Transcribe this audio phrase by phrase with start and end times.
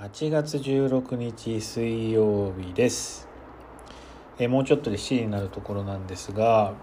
[0.00, 3.26] 8月16日水曜日です。
[4.38, 6.74] えもうちょっとで7時になるところなんですが、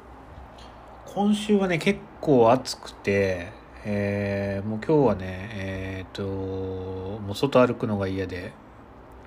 [1.06, 3.54] 今週はね、結構暑くて、
[3.86, 8.52] えーもう今日はね、えっ、と、もう外歩くのが嫌で、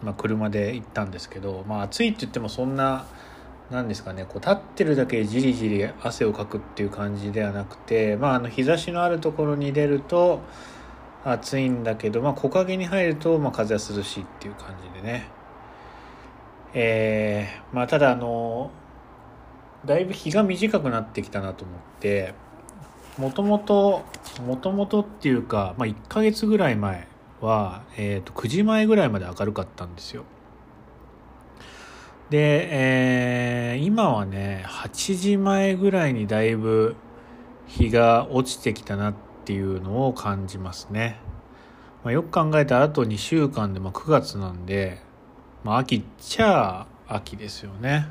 [0.03, 3.07] まあ、車で行ったんですけど、まあ、暑いって言ってもそんな、
[3.71, 10.43] なんですかね、こう立ってるだけじりじり汗をかくっていう感じではなくて、まあ、あの日差しのあるところに出ると
[11.25, 15.29] 暑いんだけど、まあ、木陰に入ると、まあ、風は涼しいっていう感じでね。
[16.75, 18.71] えーまあ、ただあの、
[19.85, 22.35] だいぶ日が短くなってきたなと思って、
[23.17, 24.05] もともと、
[24.47, 27.09] もともとっていうか、まあ、1ヶ月ぐらい前
[27.41, 30.25] は、えっ、と、9時前ぐらいまで明るかったんですよ。
[32.31, 36.97] で、えー今はね、8時前ぐらいにだいぶ
[37.67, 41.17] 日が落ちてきたなってていうのを感じますね。
[42.05, 44.99] まあ、よく考えたらあと2週間で、まあ、9月なんで、
[45.65, 48.09] まあ、秋っちゃ秋ですよね。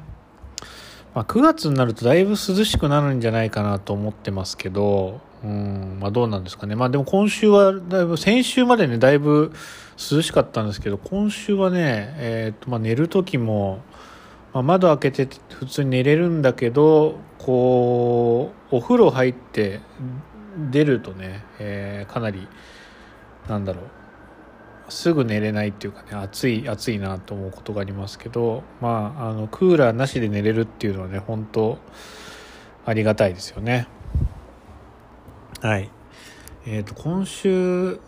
[1.14, 6.76] まあ、9月になるとだいぶ涼しくなるんじゃないかなと思ってますけど、うん、まあどうなんですかね。
[6.76, 9.54] まあでも今週はだいぶ、先週までね、だいぶ
[10.12, 13.82] 涼しかったんですけど、今週はね、えっ、と、まあ寝る時も、
[14.54, 19.82] まあ、窓開けて普通に寝れるんだけど、こう、お風呂入って
[20.72, 22.48] 出るとね、えーかなり、
[23.48, 23.84] なんだろう、
[24.90, 31.78] すぐ寝れないっていうかね暑い暑いなと思うことがありますけどまああのクーラーなしで寝れるっていうのはね本当
[32.86, 33.86] ありがたいですよね。
[35.62, 35.90] はい。
[36.66, 38.00] えっ、と今週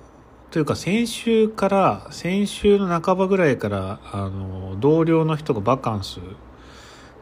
[0.52, 6.22] というか先週から先週の半ばぐらいからあの同僚の人がバカンス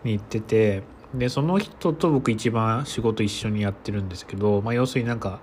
[0.03, 5.39] に行っててでその人と僕一番仕事一緒にやってるんですけど、まあ、要するになんか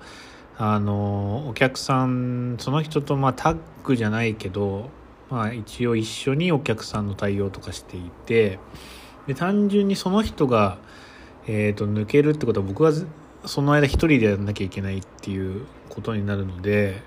[0.56, 4.90] あのお客さんその人とまあタッグじゃないけど、
[5.30, 8.58] まあ、一応一緒にお客さんの対応とかしていて
[9.26, 10.78] で単純にその人が、
[11.46, 12.92] えー、と抜けるってことは僕は
[13.46, 17.02] その間一人でやらなきゃいけないっていうことになるので、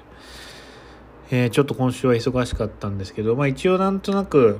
[1.32, 4.60] えーちょっと今週は忙しかったんですけど、まあ、一応なんとなく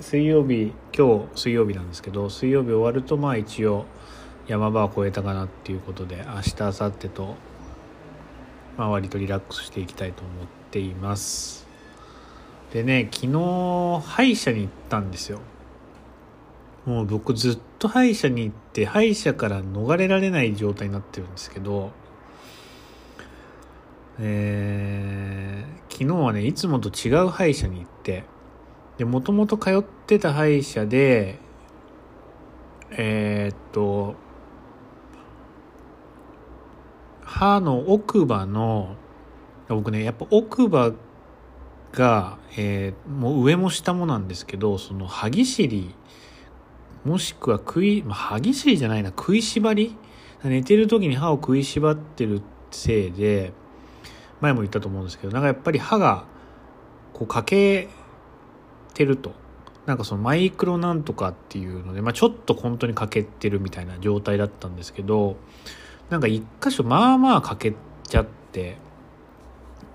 [0.00, 3.86] 水曜日今日水曜日なんですけど水曜日終わるとまあ一応
[4.48, 7.36] 山場は越えたかなっていうことで明日明後日と
[8.76, 11.66] まあ、割とリラックスしていきたいと思っています。
[12.72, 15.40] でね昨日歯医者に行ったんですよ。
[16.84, 21.92] もう僕ずっと歯医者に行って歯医者から逃れられない状態になってるんですけど
[24.18, 28.24] えー昨日はねいつもと違う歯医者に行って
[28.98, 31.38] でもともと通ってた歯医者で
[32.90, 34.14] えーっと
[37.22, 38.96] 歯の奥歯の
[39.68, 40.92] 僕ねやっぱ奥歯
[41.92, 45.94] が、えーもう上も下もなんですけどその歯ぎしり
[47.04, 49.96] もしくは食い、まあ、歯ぎしりじゃないな食いしばり？
[50.42, 53.52] 寝てる時に歯を食いしばってるせいで
[54.40, 56.24] 前も言ったと思うんですけどなんかやっぱり歯が
[57.12, 57.88] こう欠け
[58.94, 59.32] てると。
[59.86, 65.36] なんかそのマイクロなんとかっていうので、まあ、ちょっと本当に欠けてるみたいな状態だったんですけど
[66.08, 67.76] なんか一箇所まあまあ欠け
[68.08, 68.78] ちゃって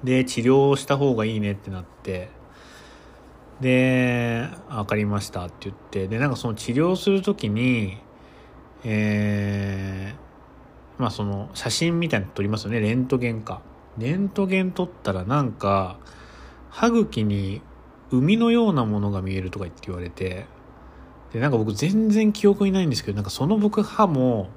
[0.04, 2.30] で治療した方がいいねってなって
[3.62, 7.98] で「分かりました」って言ってでなんかその治療する時に
[8.84, 10.30] えー
[11.00, 12.82] まあその写真みたいなの撮りますよね。
[12.82, 13.62] レントゲンか。
[13.98, 15.98] レントゲン撮ったらなんか
[16.70, 17.62] 歯茎に
[18.12, 20.46] 海のようなものが見えるとか言って言われて
[21.34, 24.50] でなんか僕全然記憶にないんですけどなんかその僕歯も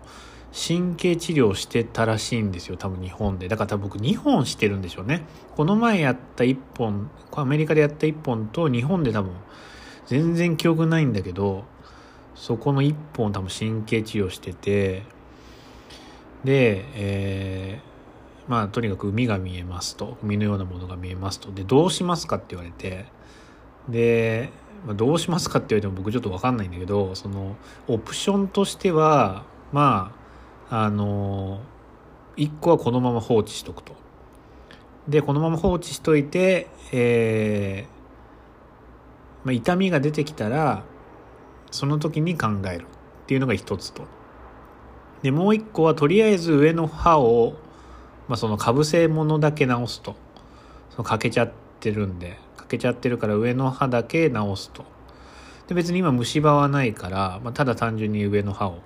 [0.54, 3.48] 神経治療してたらしいんですよ多分日本で。
[3.48, 5.24] だから多分僕2本してるんでしょうね。
[5.56, 9.32] この前やった1本アメリカでやった1本と日本で多分
[10.06, 11.64] 全然記憶ないんだけど
[12.34, 15.04] そこの1本多分神経治療してて
[16.44, 17.92] でえー
[18.50, 20.18] まあとにかく海が見えますと。
[20.22, 21.52] 海のようなものが見えますと。
[21.52, 23.06] でどうしますかって言われて
[23.88, 24.50] で、
[24.86, 27.56] まあ、どうしますかって言われても僕ちょっと分かんないんだけどその
[27.88, 30.12] オプションとしてはま
[30.70, 31.60] ああの
[32.36, 33.94] 1個はこのまま放置しとくと。
[35.08, 38.02] でこのまま放置しといてえー
[39.44, 40.84] まあ、痛みが出てきたら
[41.70, 42.86] その時に考える
[43.24, 44.04] っていうのが一つと。
[45.22, 47.54] でもう一個はとりあえず上の歯を、
[48.28, 50.16] まあ、そのかぶせ物だけ直すと。
[50.90, 52.38] その欠けちゃってるんで。
[52.72, 54.84] けちゃってるから上の歯だけ直すと。
[55.68, 58.78] で別に今虫歯はないから、まあ、ただ単純に上の歯を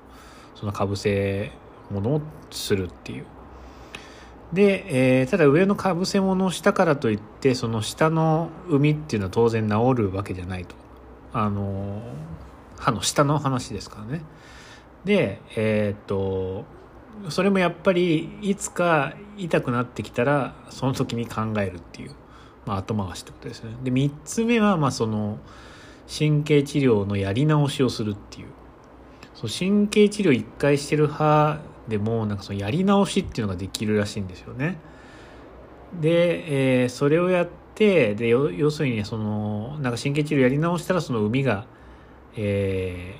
[0.54, 1.50] そのかぶせ
[1.90, 3.24] 物をするっていう。
[4.52, 10.74] で、えー、ただ上のかぶせ物をしたからといってその下の海っていうのは当然治るわけじゃないと。
[11.32, 12.02] あの
[12.78, 14.22] 歯の下の話ですからね。
[15.04, 16.64] でえー、っと
[17.30, 22.14] それもやっぱりいつか痛くなってきたらその時に考えるっていう、
[22.66, 23.70] まあ、後回しってことですね。
[23.82, 25.38] で3つ目はまあその
[26.06, 28.48] 神経治療のやり直しをするっていう。
[29.34, 34.78] そう神経治療1回してる歯でもなんかそのやり直しっていうのができるらしいんですよね。
[36.00, 41.66] で、えー、それをやってで要するにそのなんか神経治療やり直したらその海が、
[42.36, 43.16] え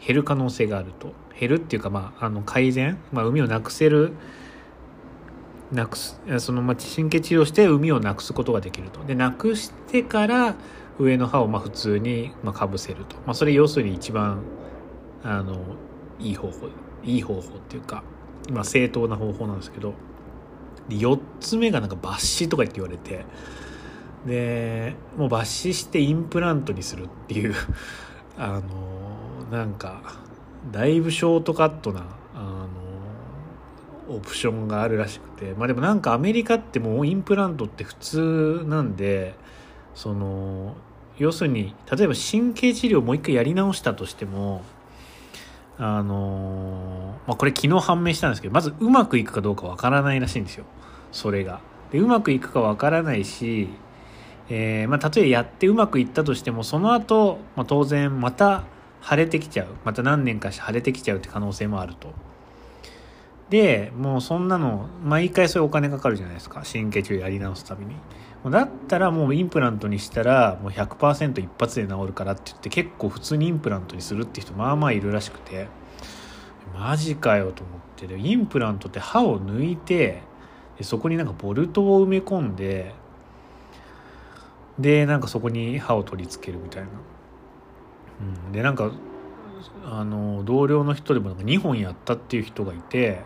[0.00, 1.12] ー、減る可能性があると。
[1.38, 4.12] 減るっていうか、まあ、あの改善、まあ、海をなくせる
[5.72, 9.02] なくすその、まあ、神経治療して海をなくすことができると。
[9.04, 10.54] でなくしてから
[10.98, 14.42] 上の歯をまあ普通にまあかぶせると、まあ、それ要するに一番
[15.22, 15.58] あの
[16.20, 16.68] いい方法
[17.02, 18.04] いい方法っていうか、
[18.50, 19.94] まあ、正当な方法なんですけど。
[20.90, 23.24] 4つ目がなんか抜歯とか言って言われて。
[24.26, 27.54] でもう抜歯してインプラントにするっていう。
[28.36, 30.02] あのなんか
[30.72, 32.04] だいぶショートカットな
[34.08, 39.34] オプションがあるらしくてまあでもなんかアメリカってもうインプラントって普通なんで
[39.94, 40.74] その
[41.18, 44.62] 要するに例えば神経治療をもう一回やり直したとしても
[45.76, 50.64] あのまあ、これ昨日判明したんですけどまずうまくいくかどうかわからないらしいんですよ
[51.10, 51.60] それが。
[51.90, 53.68] でうまくいくかわからないし、
[54.48, 58.64] えー、まあ、例えやってうまくいったとしてもその後、まあ、当然また
[59.02, 62.12] 腫れてきちゃうまた何年かして腫れてきちゃうって可能性もあると。
[63.50, 66.62] でもうそんなの毎回そういうお金かかるじゃないですか。
[66.70, 67.94] 神経治療やり直すたびに。
[68.50, 75.68] だったらもうインプラントにしたらもう100%一発で治るからって言って結構普通にインプラントにするって人まあまあいるらしくて。
[76.74, 78.06] マジかよと思って。
[78.06, 80.22] でインプラントって歯を抜いて
[80.76, 82.94] でそこになんかボルトを埋め込んで
[84.78, 86.88] でなんかそこに歯を取り付けるみたいな、
[88.46, 88.90] うん、でなんか
[89.84, 93.20] あの同僚の人でもなんか2本やったっていう人がいて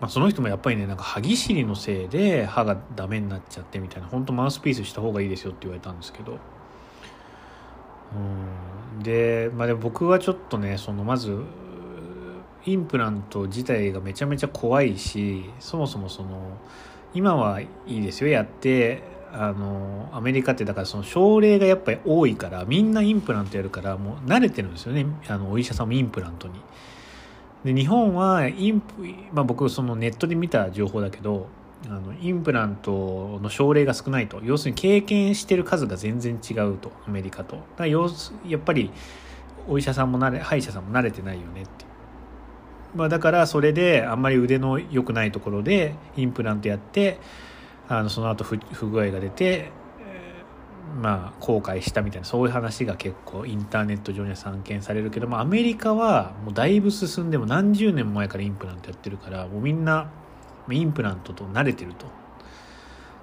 [0.00, 6.38] まあ、その人もやっぱりねなんか歯ぎしりのせいで歯がダメになっちゃってみたいな本当マウスピースした方がいいですよって言われたんですけど。
[8.14, 9.02] うん。
[9.02, 11.42] で,、まあ、で僕はちょっとねそのまず
[12.64, 16.58] インプラント自体がめちゃめちゃ怖いしそもそもその
[17.14, 25.06] 今はいいですよやってあのアメリカってだからその症例がやっぱり多いからみんなインプラントやるからもう慣れてるんですよね。
[25.28, 26.54] あのお医者さんもインプラントに。
[27.64, 29.02] で日本はインプ、
[29.32, 31.48] まあ、僕そのネットで見た情報だけど
[31.86, 34.40] あのインプラントの症例が少ないと。
[34.42, 36.90] 要するに経験してる数が全然違うと。
[37.06, 37.56] アメリカと。
[37.56, 38.90] だからやっぱり
[39.68, 41.84] お医者さんも慣れ歯医者さんも慣れてないよねって。
[42.94, 47.20] まあ、だからそれであんまり腕の良くないところでインプラントやって
[47.86, 49.70] あのその後不具合が出て
[51.00, 60.10] まあ、後悔したみたいなそういう話が結構インターネット上には散見されるけどもアメリカはもうだいぶ進んでも何十年も前からインプラントやってるからもうみんな
[60.70, 62.06] インプラントと慣れてると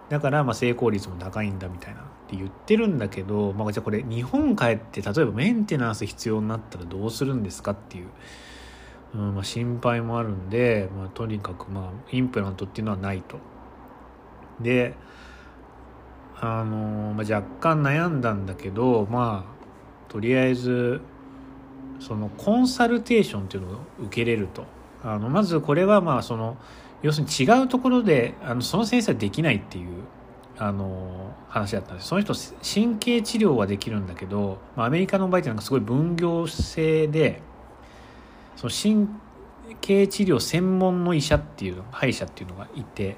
[0.10, 8.08] だからまあ成功率も高いんだみたいなって言ってるんだけど、まあ、じゃあこれ日本帰って例えばメンテナンス必要になったらどうするんですかっていう、
[9.16, 13.38] うんまあ、心配もあるんで、まあ、とにかくまあインプラントっていうのはないと。
[14.60, 14.96] で
[16.40, 21.02] あの、まあ、若干悩んだんだけどまあとりあえず
[22.00, 24.66] そのコンサルテーションっていうのを受けれると。
[25.04, 26.58] あのまずこれはまあその
[27.04, 30.04] 要するに違うところであのその先生はできないっていう
[30.58, 32.08] あの話だったんです。
[32.08, 37.42] その人神経治療はできるんだけど、まあ、アメリカの場合ってなんかすごい分業制で
[38.56, 39.08] その神
[39.82, 43.18] 経治療専門の医者っていう歯医者っていうのがいて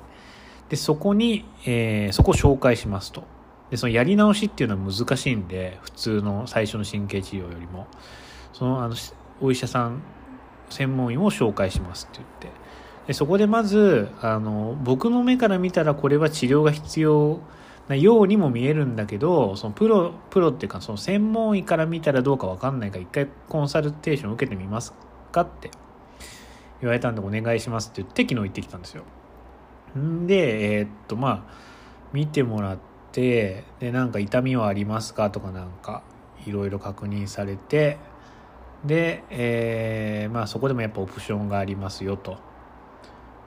[0.69, 3.23] でそこに、えー、そこを紹介しますと。
[3.69, 7.87] でそのやり直しっていうのは難しいんで普通の最初の神経治療よりも。
[8.53, 8.95] そのあの
[9.39, 10.01] お医者さん
[10.69, 12.67] 専門医を紹介しますって言って。
[13.07, 17.39] でそこでまずあの僕の目から見たらこれは治療が必要
[17.87, 24.93] なようにも見えるんだけどそのプロプロっていうかその専門医から見たらどうか分かんないから一回コンサルテーション受けてみます
[25.31, 25.71] かって
[26.81, 29.03] 言われたんでお願いしますって言って昨日行ってきたんですよ。
[30.27, 31.43] で、えー、っと、まあ、
[32.13, 32.77] 見てもらっ
[33.11, 35.29] て、で、なんか痛みはありますか？
[35.29, 36.03] とかなんか、
[36.45, 37.97] いろいろ確認されて、
[38.85, 42.37] で、えー、まあそこでもやっぱオプションがありますよと。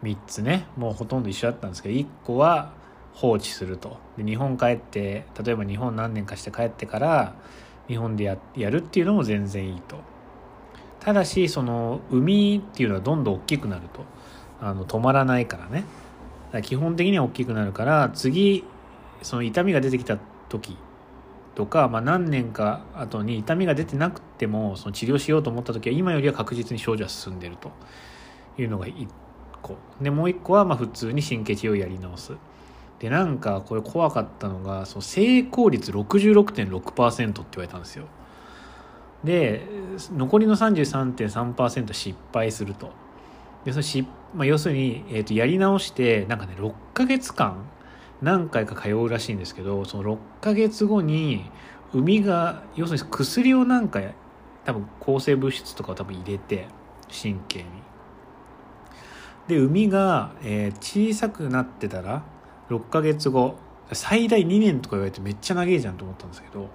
[0.03, 2.73] 3つね、もうほとんど一緒だったんですけど、1個は
[3.13, 3.99] 放置すると。
[4.17, 7.35] で日本帰って、例えば日本何年かして帰ってから、
[7.87, 9.97] 日本でややるっていうのも全然いいと。
[11.01, 14.05] ただし、その、海っていうのはどんどん大きくなると。
[14.63, 15.85] あの止まらないからね
[16.59, 18.65] ら基本的には大きくなるから次
[19.23, 20.77] その痛みが出てきた時
[21.55, 27.71] とか、まあ、何年か後に痛みが出てなくてもその治療しようと思った時は今よりは確実に症状は進んでると。
[28.59, 29.09] いうのが1
[29.63, 29.77] 個。
[30.01, 32.33] でもう1個はまあ普通に神経治療をやり直す。
[32.99, 38.07] でなんかこれ怖かったのがその成功率66.6%って言われたんですよ。
[39.25, 39.67] で
[40.13, 42.91] 残りの33.3%失敗すると。
[43.65, 47.67] でそのし、まあ、要するに、えー、とやり直してなんかね6ヶ月間
[48.23, 51.51] 何回か通うらしいんですけどその6ヶ月後に
[51.93, 54.01] 海が要するに薬をなんか
[54.65, 56.69] 多分抗生物質とかを多分入れて
[57.11, 57.65] 神経に。
[59.49, 62.23] で海が、えー、小さくなってたら
[62.69, 63.57] 6ヶ月後
[63.93, 66.69] 最大2年とか言われてめっちゃ長いじゃんと思ったんですけど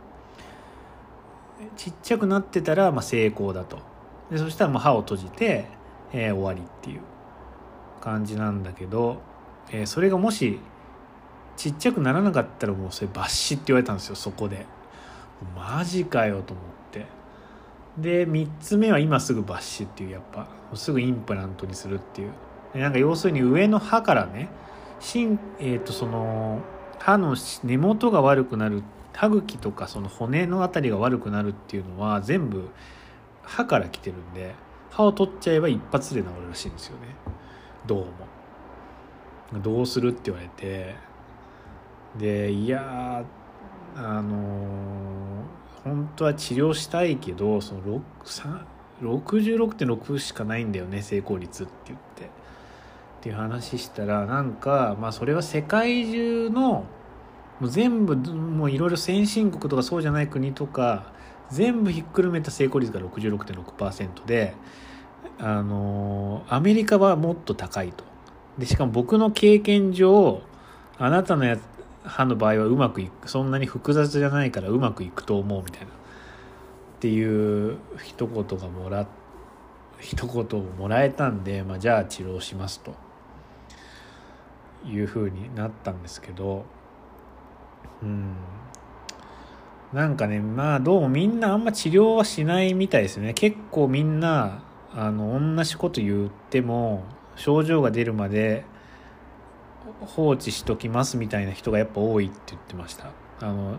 [1.78, 3.80] ちっちゃくなってたらまあ成功だと。
[4.30, 5.68] でそしたらもう歯を閉じて、
[6.12, 7.02] えー、終わりっていう。
[8.06, 9.18] 感じなんだけど、
[9.72, 10.60] えー、それがもし
[11.58, 14.68] ちっちゃくならなかったらもうそれ抜歯って言われたんですよそこで。
[15.56, 17.06] マジかよと思って。
[17.98, 20.48] で3つ目は今すぐ抜歯っていうやっぱ。
[20.76, 22.32] すぐインプラントにするっていう。
[22.76, 24.50] なんか要するに上の歯からね
[25.00, 25.28] し
[25.60, 26.62] えー、とその
[27.00, 28.84] 歯の根元が悪くなる
[29.14, 32.70] 歯茎とかその骨の辺りが悪くなるっていうのは全部
[33.44, 34.56] 歯から来てるんで
[34.92, 37.15] 歯を取っちゃえば一発で治るらしいんですよね。
[37.88, 38.06] どう
[39.56, 40.96] もどうするって言われて。
[42.18, 43.26] でいや
[43.96, 45.44] あの
[45.84, 48.02] 本当は治療したいけどその
[49.02, 52.26] 66.6しかないんだよね成功率って言って。
[52.26, 52.28] っ
[53.22, 61.12] ていう話したらなんかまあそれは世界中のもう全部もういろいろ先進国とかそうじゃない国とか
[61.50, 64.54] 全部ひっくるめた成功率が66.6%で
[65.40, 68.04] あのアメリカはもっと高いと。
[68.58, 70.42] でしかも僕の経験上
[70.98, 71.58] あなたのや
[72.04, 75.88] 歯の場合はうまくいくそんなに複雑じゃないからうまくいくと思うみたいな。
[75.88, 75.90] っ
[77.00, 79.06] ていう一言がもら
[80.00, 82.94] 一言をもらえたんで、まあ、じゃあ治療しますと。
[84.88, 86.66] いうふうになったんですけど。
[88.02, 88.36] うん。
[89.94, 93.34] なんかねまあどうもみんなあんま治療はしないみたいですね。
[93.34, 94.64] 結構みんな
[94.96, 97.04] あの同じこと言っても
[97.36, 98.64] 症状が出るまで
[100.00, 103.12] 放置しときますみたいな人がやっぱ多いって言ってました。
[103.42, 103.78] あの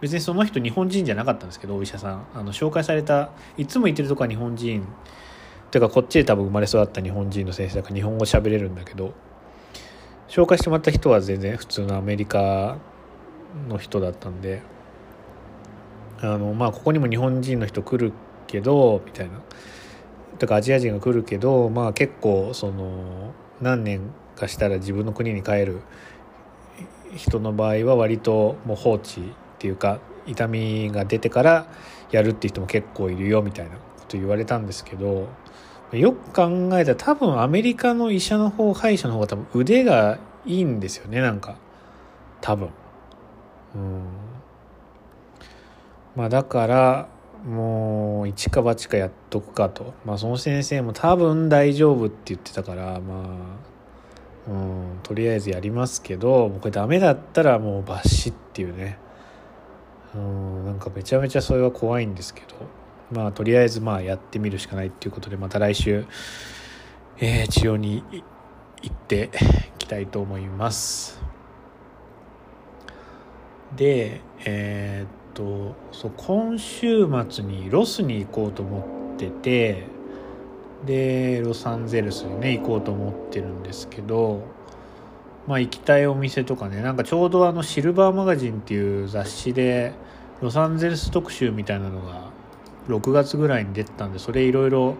[0.00, 2.26] 別にその人日本人じゃなかったんですけどお医者さん。
[2.34, 4.86] あの紹介されたいつも言ってるとこは日本人。
[5.70, 9.14] てかこっちで多分生まれ育った日本人の先生だから日本語喋れるんだけど
[10.28, 12.78] 紹介してもらった人は全然普通のアメリカ
[13.68, 14.62] の人だったんで
[16.20, 18.12] あのまあここにも日本人の人来る
[18.46, 19.40] けどみたいな。
[20.38, 25.80] とかアジア人が来るけどまあ結構その何年かしたら自分の国に帰る
[27.14, 29.24] 人の場合は割ともう放置っ
[29.58, 31.66] ていうか痛みが出てから
[32.10, 35.28] やるっていう人も結構いるよみたいなこと言われたんですけど
[35.92, 41.56] よく考えたら多分アメリカの医者の方歯医者の方が多分腕がいいんですよねなんか。
[42.40, 42.70] 多分。
[43.74, 44.02] うん。
[46.14, 47.08] まあだから
[47.46, 49.94] もう一か八かやっとくかと。
[50.04, 53.22] まあその先生も多分大丈夫って言ってたからま
[54.48, 58.98] あうんとりあえずやりますけどもうこれダメだったらもう抜歯っていうね。
[60.14, 62.56] うんなんかめちゃめちゃそれは怖いんですけど。
[63.12, 66.06] まあとりあえずまあやってみるしかないっていうことでまた来週、
[67.18, 68.02] えー、治療に
[68.82, 69.30] 行って
[69.76, 71.22] いきたいと思います。
[73.76, 79.86] でえー、っとそう今週末にロスに行こうと思ってて
[80.86, 84.42] でロサンゼルスにね行こうと思ってるんですけど
[85.46, 89.92] まあ行きたいお店とかねなんかちょうどあのシルバーマガジンっていう雑誌で
[90.40, 92.30] ロサンゼルス特集みたいなのが
[92.88, 94.96] 6月ぐらいに出てたんでそれいろいろ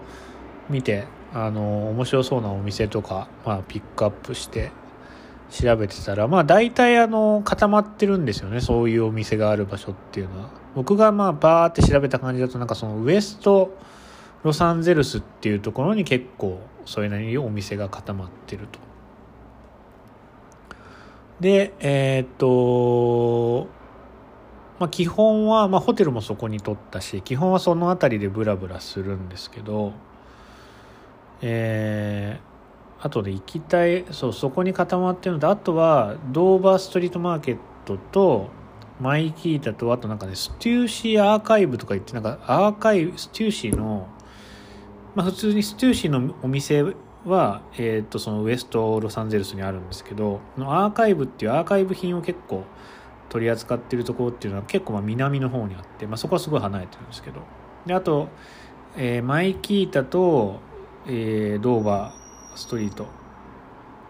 [0.69, 4.71] 見てあの面白そうなお店とか、まあ、ピックアップして
[5.51, 10.51] 調べてたらまあ大体あの固まってるんですよねそういうお店がある場所っていうのは。
[10.75, 13.75] 僕がまあバーって調べた感じだとなんかそのウエスト
[14.43, 18.79] ロサンゼルスっていうところに結構それなりにお店が固まってると。
[21.41, 23.69] でえー、っと
[24.79, 29.95] まあ、基本は、まあ、ホテルもそこに取ったし基本はその辺りでブラブラするんですけど
[31.43, 32.46] えー、
[33.01, 38.49] あとで行きたいそうそこに固まってるのとあとはドーバーストリートマーケットと
[39.01, 44.09] マイキータとあとなんかねステューシーアーカイブとか言ってなんかアーカイブステューシーの
[45.15, 46.83] まあ普通にステューシーのお店
[47.27, 52.65] は、えー、とそのウエストロサンゼルスにあるんですけどアーカイブっていうアーカイブ品を結構
[53.29, 57.41] 取り扱ってるところっていうのは結構まあ南の方にあって、まあ、そこはすごい離れてるんですけど
[57.85, 58.29] であと、
[58.97, 60.61] えー、マイキータと、
[61.07, 62.26] えー、ドーバー。
[62.57, 63.07] ストリート。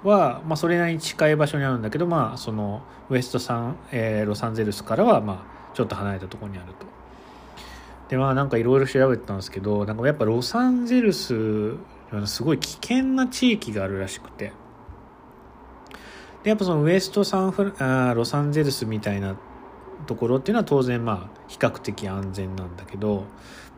[0.03, 6.87] は、まあ、それなりに近い場所にあるんだけど、まあ、そのウエストサン、えー、ロサンゼルスからは、まあ、ちょっと離れたところにあると。
[8.09, 11.75] でまあなんかいろいろ調べてたんですけどなんかやっぱロサンゼルス
[12.27, 14.53] すごい危険な地域があるらしくて。
[16.45, 19.37] でやっぱそのウエストサンフあロサンゼルスみたいな
[20.07, 23.25] ところっていうのは当然まあ比較的安全なんだけど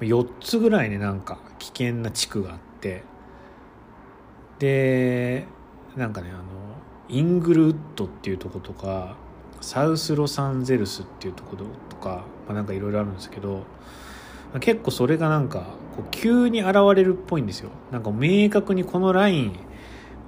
[0.00, 3.04] 4つぐらいねなんか危険な地区があって。
[4.58, 5.46] で
[5.96, 6.42] なんかねあの
[7.08, 9.16] イングルウッドっていうとことか
[9.60, 11.64] サウスロサンゼルスっていうとこと
[11.96, 13.64] か、まあ、なんかいろいろあるんですけど
[14.60, 19.58] 結構それがなんかこう急に現れるっぽいんですよなんか明確にこのライン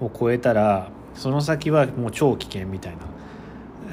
[0.00, 2.96] を超えたらその先はもう超危険みたい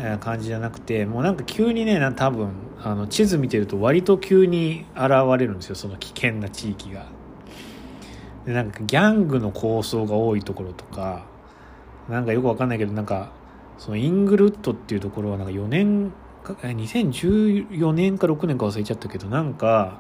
[0.02, 2.52] な感じじゃなくてもうなんか急にね多分
[2.84, 7.17] あの地図見てると割と急に現れるんですよその危険な地域が。
[8.48, 11.26] でなんかギャングの構想が多いところとか
[12.10, 13.32] なんかよくわかんないけどなんか
[13.78, 16.14] そのイングルッドっていうところはなんか4年
[16.46, 20.00] 2014年か6年か忘れちゃったけどなんか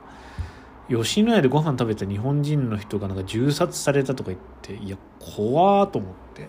[0.89, 6.47] 吉野家でご飯食べた日本人の人がなんか銃殺されたとか言っていや怖ーと思って。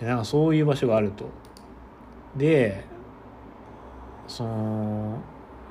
[0.00, 1.26] でなんかそういう場所があると。
[2.36, 2.84] で
[4.26, 5.18] その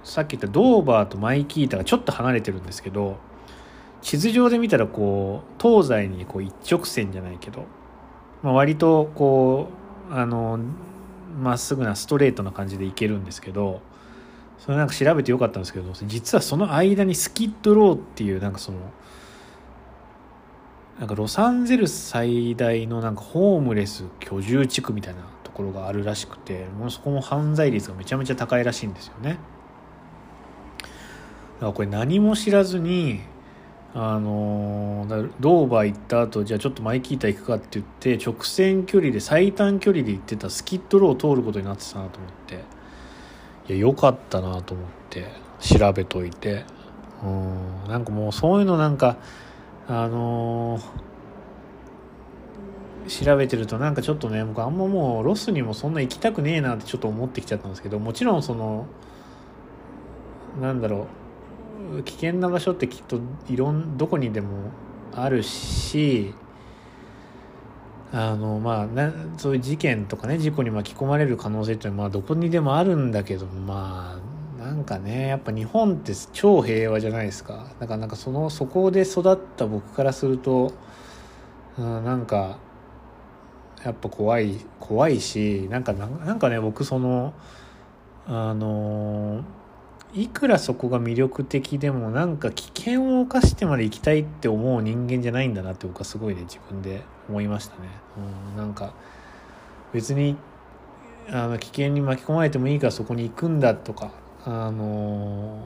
[0.04, 3.18] さっき言ったドーバーとマイキータがちょっと離れてるんですけど
[4.01, 7.65] 地図上で見たらこう東西にこう一直線じゃないけど、
[8.44, 9.70] まあ、割とこ
[10.10, 10.60] うあの
[11.41, 13.82] まっすぐなストレートな感じで行けるんですけど
[14.58, 18.79] それなんか調べてよかったんですけど実はその間にスキッドローっていうなんかその
[21.00, 29.39] なんかロサンゼルス最大のなんかホームレス居住地区みたいなところがあるらしくてもうそこも犯罪率がめちゃめちゃ高いらしいんですよね。
[31.55, 33.22] だからこれ何も知らずに
[33.96, 35.06] あの
[35.40, 42.80] ドーバー行った後じゃあちょっとマイキータ行くかって言って直線距離で最短距離で行ってたスキッドローを通ることになってたなと思って。
[43.70, 45.28] いや良かったなと思って
[45.60, 46.66] 調べといて。
[47.22, 49.18] うんなんかもうそういうのなんか
[49.90, 58.86] あのー、調べてるとなんかちょっとね僕あんまもうロスにもそんな行きたくねえなってちょっと思ってきちゃったんですけどもちろんその
[60.62, 61.19] なんだろう
[62.04, 64.72] 危険な場所ってきっといろんどこにでも
[65.14, 66.34] あるし
[68.12, 74.20] あのまあなそういう事件とかね事故に巻き込まれる可能性っていうのはまあどこにでもあるんだけどま
[74.60, 77.68] あなんかねやっぱ日本って超平和じゃないですか。
[77.80, 80.74] だからなんかそのそこで育った僕からすると、
[81.78, 82.58] うん、なんか
[83.86, 87.34] やっぱ怖い怖いしなんかなんかね僕その
[88.28, 89.44] あの
[90.13, 97.89] いくらそこが魅力的でもなんか危険を冒してまで行きたいって思う人間じゃないんだなって僕はすごいね自分で思いましたね。
[98.53, 98.93] うん、なんか
[99.93, 100.35] 別に
[101.29, 104.11] あの危険に巻き込まれてもいいからそこに行くんだとか
[104.45, 105.63] あの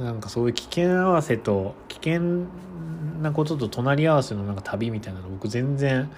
[0.00, 2.46] なんかそういう危険合わせと危険
[3.22, 6.10] なことと隣り合わせのなんか旅みたいなの僕全然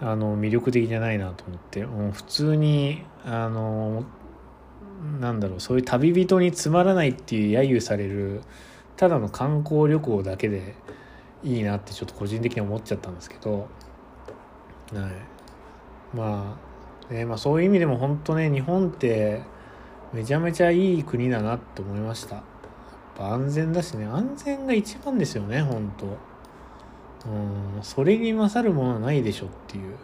[0.00, 4.04] あの魅力的じゃないなと思ってもう普通にあの
[5.20, 8.42] なんだろうそういう旅人につまらないっていう揶揄される
[8.96, 10.74] ただの観光旅行だけで
[11.42, 13.68] いいなってちょっと個人的に思っちゃったんですけど、
[14.92, 15.08] は
[16.14, 16.58] い、ま
[17.10, 19.42] あ、ねまあそういう意味でも本当ね日本って
[20.12, 22.36] めちゃめちゃいい国だなって思いました。
[22.36, 22.44] やっ
[23.16, 26.06] ぱ安全だしね安全が一番ですよね本当。
[26.06, 29.96] うんそれに勝るものはないでしょっていう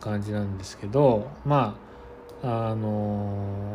[0.00, 1.83] 感じなんですけどまあ
[2.44, 3.74] あの、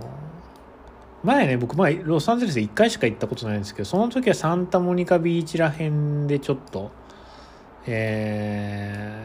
[1.24, 6.92] 前ね僕前ロサンゼルスで1回しか行ったことないんですけどその時はサンタモニカビーチら辺でちょっと
[7.92, 9.24] え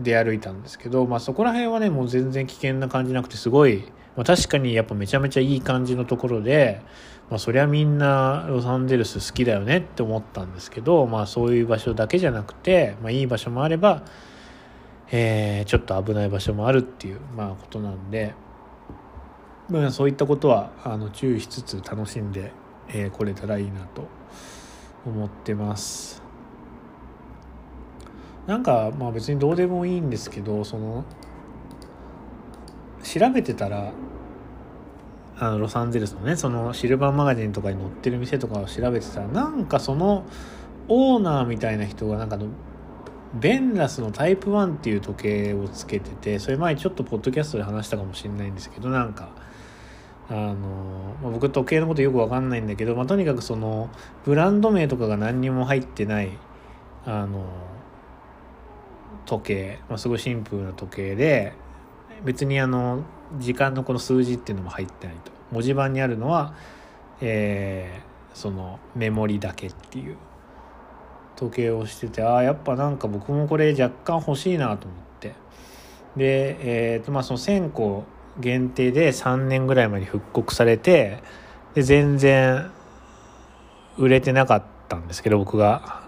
[0.00, 3.84] ー、出歩いたんですけど、まあ、そこら辺はねもう全然危険な感じなくてすごい、
[4.16, 6.80] まあ、確かにやっぱめちゃめちゃいい感じのところで、
[7.28, 14.02] まあ、そりゃみんなロサンゼルス好きだよねって思ったんですけど、まあ、そういう場所だけじゃなくて、まあ、いい場所もあれば
[15.10, 18.34] えー、ちょっと危ない場所もあるっていう、まあ、ことなんで、
[19.68, 22.52] まあ、そういったことはあの注意しつつ楽しんで、
[22.88, 24.08] えー、来れたらいいなと
[25.04, 26.22] 思ってます。
[28.46, 31.04] なんかまあ別にどうでもいいんですけどその
[33.02, 33.92] 調べてたら
[35.38, 40.24] あのロサンゼルスのねそのシルバーマガジンとかに載ってる店とかを調べてたらなんかその
[40.88, 42.46] オーナーみたいな人がなんかの
[43.34, 49.30] ベンラスのタイプ1っていう時計をつけててそれ前ちょっとポッドキャストで話したかもしれないんですけどなんか
[50.28, 53.90] あの、まあ、僕時計のことよく分かんないんだけど、まあ、とにかくその
[54.24, 56.30] ブランド名とかが何にも入ってない
[57.04, 57.46] あの
[59.26, 61.52] 時計、まあ、すごいシンプルな時計で
[62.24, 63.02] 別にあの
[63.38, 65.32] 時間のこの数字っていうのも入ってないと。
[65.52, 66.54] 文字盤にあるのは、
[67.20, 70.16] えー、そのメモリだけっていう。
[71.36, 75.34] 時計をしててああやっぱなんか僕もこれ若干欲しいなと思って
[76.16, 78.04] でえっ、ー、とまあその1000個
[78.38, 81.22] 限定で3年ぐらい前に復刻されて
[81.74, 82.70] で全然
[83.98, 86.02] 売れてなかったんですけど僕が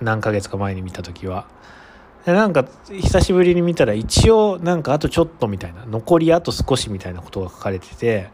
[0.00, 1.46] 何ヶ月か前に見た時は。
[2.24, 8.30] でなんか久しぶりに見たら一応なんかあとちょっとみたいな残りあと少しみたいなことが書かれてて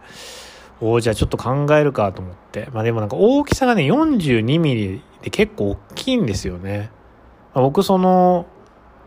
[0.80, 6.90] おじゃあちょっと考えるかと思ってまあでもなんか大きさがね42ミリで結構大きいんですよね、
[7.54, 8.46] 僕その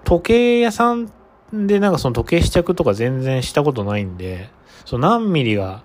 [0.04, 1.12] 時計屋さん
[1.54, 4.50] でなんかその時計試着とか全然したことないんで
[4.86, 5.84] その何ミリが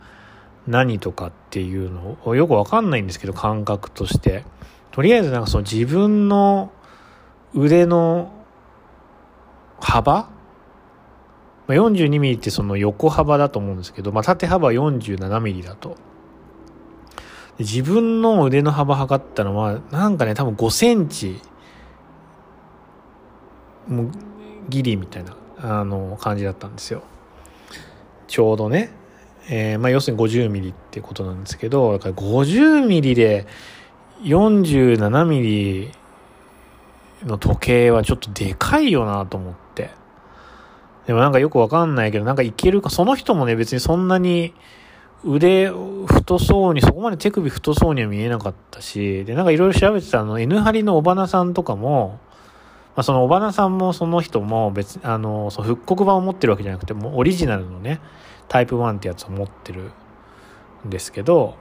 [0.67, 4.45] 何とかっていうのをよくわかんないんですけど感覚として。
[4.97, 6.73] とりあえずなんかその自分の
[7.53, 8.33] 腕の
[9.79, 10.31] 幅
[11.69, 15.97] ？42ミリってその横幅だと思うんですけど、まあ、縦幅は47ミリだと。
[17.59, 21.41] 自分の腕の幅測ったのは、なんかね、多分5センチ、
[23.89, 24.11] もう、
[24.69, 27.03] ギリみたいな、あの、感じだったんですよ。
[28.27, 28.91] ちょうどね。
[29.49, 33.47] えー、まあ、要するに50ミリってことなんですけど、だから50ミリで
[34.23, 35.93] 47ミリ
[37.25, 39.91] の時計はちょっとでかいよなと思って。
[41.07, 44.53] でもなんかよくわかんないけど、なんかいけるか、その人もね、別にそんなに
[45.25, 45.71] 腕
[46.07, 52.19] 太そうに、そこまで手首太そうには見えなかったし、で、なんかいろいろ調べてたあの、N ハリの尾花さんとかも、
[52.95, 58.01] まあ、その尾花さんもその人も別、あの、その復刻版を持ってるわけじゃなくて、もうオリジナルのね、
[58.49, 59.91] タイプ1ってやつを持ってる
[60.87, 61.57] んですけど、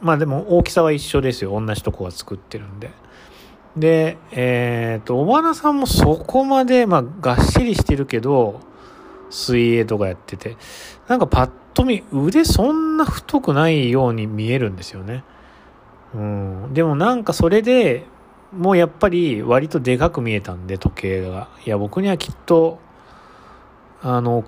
[0.00, 1.58] まあでも大きさは一緒ですよ。
[1.60, 2.90] 同じとこが作ってるんで。
[3.76, 8.60] で、えっ、ー、と、尾花さんもそこまで、まあ、がっしりしてるけど、
[9.30, 10.56] 水泳とかやってて、
[11.08, 15.24] なんかパッと見、腕そんな太くないように見えるんですよね。
[16.14, 16.74] うん。
[16.74, 18.04] でもなんかそれで、
[18.52, 21.48] もうやっぱり割とでかく見えたんで、時計が。
[21.64, 22.80] いや、僕にはきっと、
[24.02, 24.44] あの、大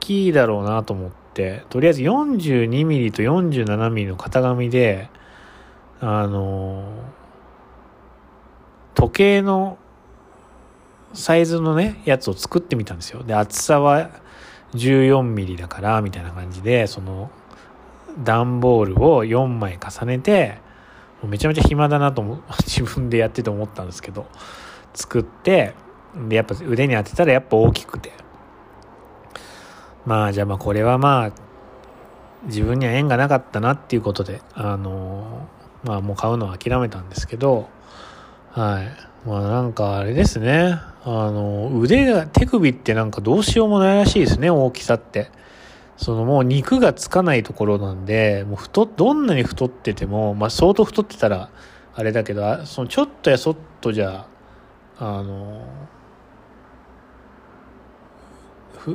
[0.00, 5.08] きいだろうなと思って、とりあえず 42mm と 47mm の型紙で、
[6.00, 6.84] あの、
[8.94, 9.78] 時計の
[11.12, 13.22] サイズのね、やつを作ってみたんですよ。
[13.22, 14.10] で、厚さは
[14.74, 17.30] 14ミリだから、みたいな感じで、その、
[18.18, 20.58] 段ボールを4枚重ねて、
[21.24, 24.26] めちゃめちゃ暇だなと思 自分でやってて思ったんですけど、
[24.94, 25.74] 作って、
[26.28, 28.12] で、やっぱ腕に当てたらやっぱ大きくて。
[30.06, 31.30] まあ、じゃあまあこれはまあ、
[32.44, 35.46] 自分には縁がなかったなっていうことで、あの
[35.84, 37.68] まあもう買うのは諦めたんですけど、
[38.52, 39.09] はい。
[39.26, 40.78] まあなんかあれですね。
[41.04, 45.30] あの、腕が、手首ってなんかどうしようもないらしいですね、大きさって。
[45.96, 51.50] そのもう肉がつかないところなんで、もう太、どんなに太ってても、まあ相当太ってたら
[51.94, 54.26] あれだけど、そのちょっとやそっとじゃ、
[54.98, 55.66] あの、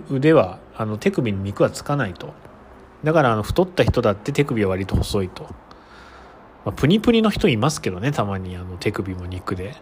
[0.10, 2.34] 腕は、あの手首に肉はつかないと。
[3.04, 5.44] だからあの太った人だって手首は割と細いと。
[6.66, 9.76] まあ、プニプニの人いますけどね、たまにあの手首も肉で。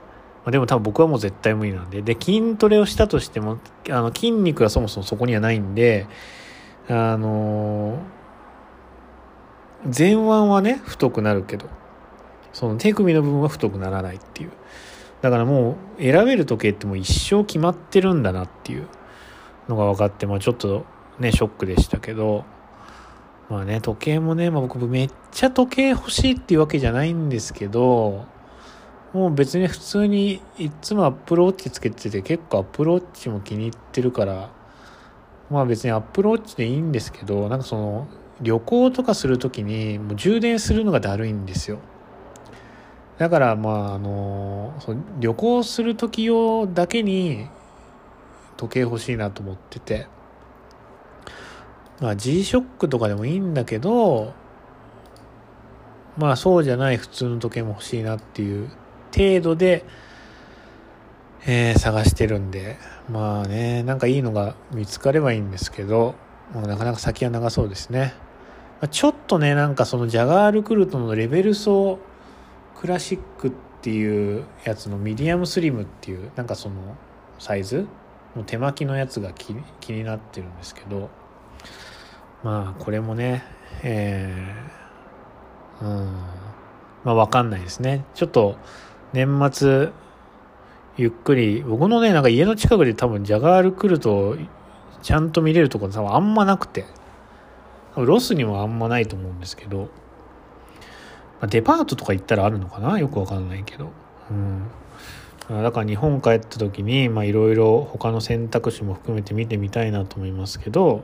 [0.43, 2.01] まあ、でも多分僕はもう絶対無理なんで。
[2.01, 6.07] で、筋トレをしたとしても、あの筋肉がそもそもそこにはないんで、
[6.89, 7.97] あの、
[9.85, 11.67] 前腕はね、太くなるけど、
[12.51, 14.51] その手首の部分は太くならないっていう。
[15.21, 18.87] だからもう選べる時計ってもう一生決まってるんだなっていう
[19.69, 20.85] のが分かって、まあちょっと
[21.19, 22.43] ね、ショックでしたけど、
[23.49, 28.25] まあね、時計もね、まあ僕めっちゃ時計欲しいっていうわけじゃないんですけど、
[29.13, 34.49] もう別に普通にいつもアップルウォッチつけてて結構アップルウォッチも気に入ってるから、
[35.51, 38.07] まあ別にアップルウォッチでいいんですけど、なんかその
[38.41, 41.79] 旅行とかするときにもう充電するのがだるいんですよ。
[43.19, 47.47] だからまああの、そ旅行する時用だけに
[48.57, 50.07] 時計欲しいなと思ってて。
[52.01, 54.33] まあ G-SHOCK とかでもいいんだけど、
[56.17, 58.69] まあそうじゃない普通の時計も欲しいなっていう
[59.15, 59.85] 程度で、
[61.45, 62.77] えー、探してるんで、
[63.09, 66.15] まあね、なんかいいのが見つかればいいんですけど、
[66.53, 68.13] まあ、なかなか先は長そうですね。
[68.81, 71.99] まあ、ちょっとね、なんかそのジャガールクルトのレベル層
[72.75, 76.95] クラシックっていうやつのミディアムスリムっていうなんかその
[77.39, 77.87] サイズ？
[78.35, 81.11] の手巻きのやつが気気になってるんですけど
[82.43, 83.43] まあこれもね
[83.83, 86.05] えー、うん。
[87.03, 88.05] まあ分かんないですね。
[88.15, 88.57] ちょっと
[89.13, 89.89] 年末
[90.97, 94.35] ゆっくり僕のねなんか家の近くで多分ジャガール来ると
[95.01, 96.85] ちゃんと見れるところ多分あんまなくて。
[97.95, 99.87] ロスにもあんまないと思うんですけど、
[101.39, 102.97] ま、デパートとか行ったらあるのかな？
[102.97, 103.91] よくわかんないけど。
[104.31, 104.67] うん。
[105.61, 111.03] だから日本帰った時にいろいろ他の選択肢も含めて見てみたいなと思いますけど。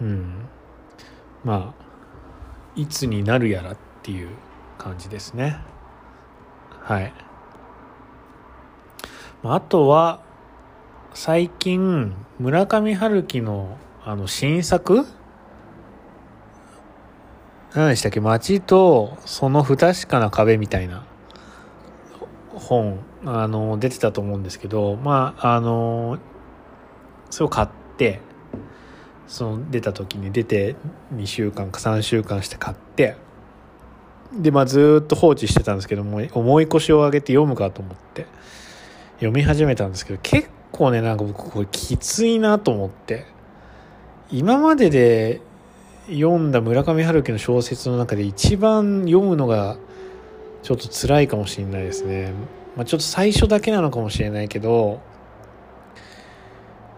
[0.00, 0.46] うん。
[1.42, 1.84] まあ
[2.76, 4.28] いつになるやらっていう
[4.78, 5.56] 感じですね。
[6.84, 7.12] はい。
[9.42, 10.20] あとは
[11.14, 15.06] 最近村上春樹のあの新作？
[17.74, 18.20] 何でしたっけ？
[18.20, 21.06] 街とその不確かな壁みたいな
[22.54, 26.18] 本あの出てたと思うんですけどまああの
[27.30, 28.20] それを買って
[29.26, 30.76] その出た時に出て
[31.14, 33.16] 2週間か3週間して買って
[34.36, 38.26] でまあずっと放置してたんですけども重い腰を上げて読むかと思って
[39.16, 43.26] 読み始めたんですけど結構ねなんか僕これきついなと思って
[44.30, 45.40] 今までで
[46.08, 49.76] 読んだ村上春樹の小説の中で一番読むのが
[50.62, 52.32] ちょっと辛いかもしれないですね、
[52.76, 55.00] まあ、ちょっと最初だけなのかもしれないけど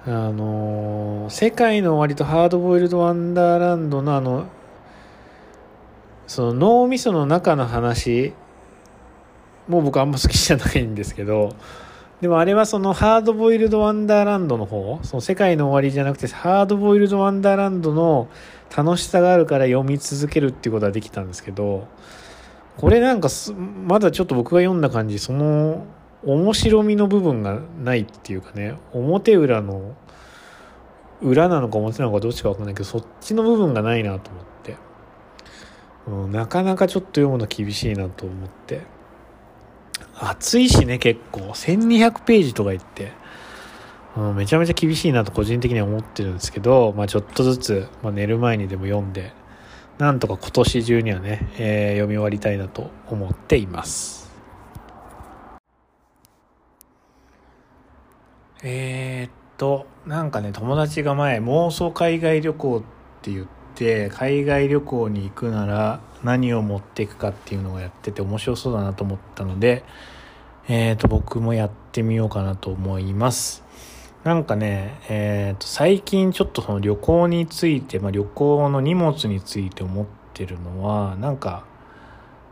[0.09, 4.47] あの、世界の割とハードボイルドワンダーランドのあの
[6.27, 8.33] その脳みその中の話
[9.69, 11.55] もう僕あんま好きじゃないんですけど
[12.21, 18.29] でもあれはそのハードボイルドワンダーランドの方その世界の終わりじゃなくてハードボイルドワンダーランドの
[18.75, 21.89] 楽しさがあるから読み続けるっていうことはできたんですけど
[22.79, 23.29] これなんか
[23.87, 25.87] まだちょっと僕が読んだ感じその
[26.25, 29.95] 面白みの部分がないっていうかね表裏の
[31.21, 34.56] 裏なのか表なのかどっちか分かんないけどそっちの部分がないなと思って、
[36.07, 38.83] なかなかちょっと読むの厳しいなと思って。
[40.19, 41.41] 暑いしね、結構。
[41.41, 43.13] 1200ページとか言って、
[44.35, 49.33] めちゃめちゃ厳しいなと個人的には思ってるんですけど、まあちょっとずつ、まあ、寝る前にでも読んで、
[49.99, 54.31] なんとか今年中にはね、えー、読み終わりたいなと思っています。
[58.63, 62.83] えー、っと、なんかね、友達が前、妄想海外旅行っ
[63.23, 69.85] て言って、海外旅行に行くなら、何を持っていくかっていうのをやってて面白そうだなと思ったので、
[70.69, 73.63] えっ、ー、と、僕もやってみようかなと思います。
[74.25, 81.65] なんかね、えっ、ー、と、最近ちょっとその旅行について、まあ、旅行の荷物について思ってるのは、なんか、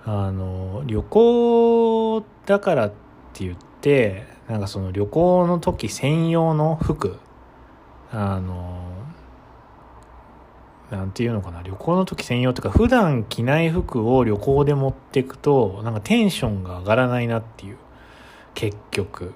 [0.05, 2.91] あの、旅行だからっ
[3.33, 7.17] て言って、なんかその旅行の時専用の服、
[8.13, 8.84] あの、
[10.91, 17.77] なんていうのかな、旅行の時専用というか、普段着ない服を旅行で持っていくと、なんかテンションが上がらないなっていう、
[18.55, 19.35] 結局。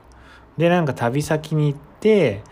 [0.56, 2.42] で、なんか旅先に行って、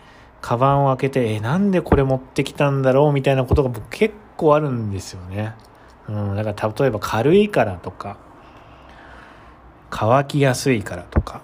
[0.41, 3.13] カバンを開けて、え、なんでこれ持ってきたんだろう？
[3.13, 5.53] みたいなことが僕結構あるんですよね。
[6.07, 8.17] うん、だから例えば軽いからとか、
[9.89, 11.41] 乾きやすいからとか、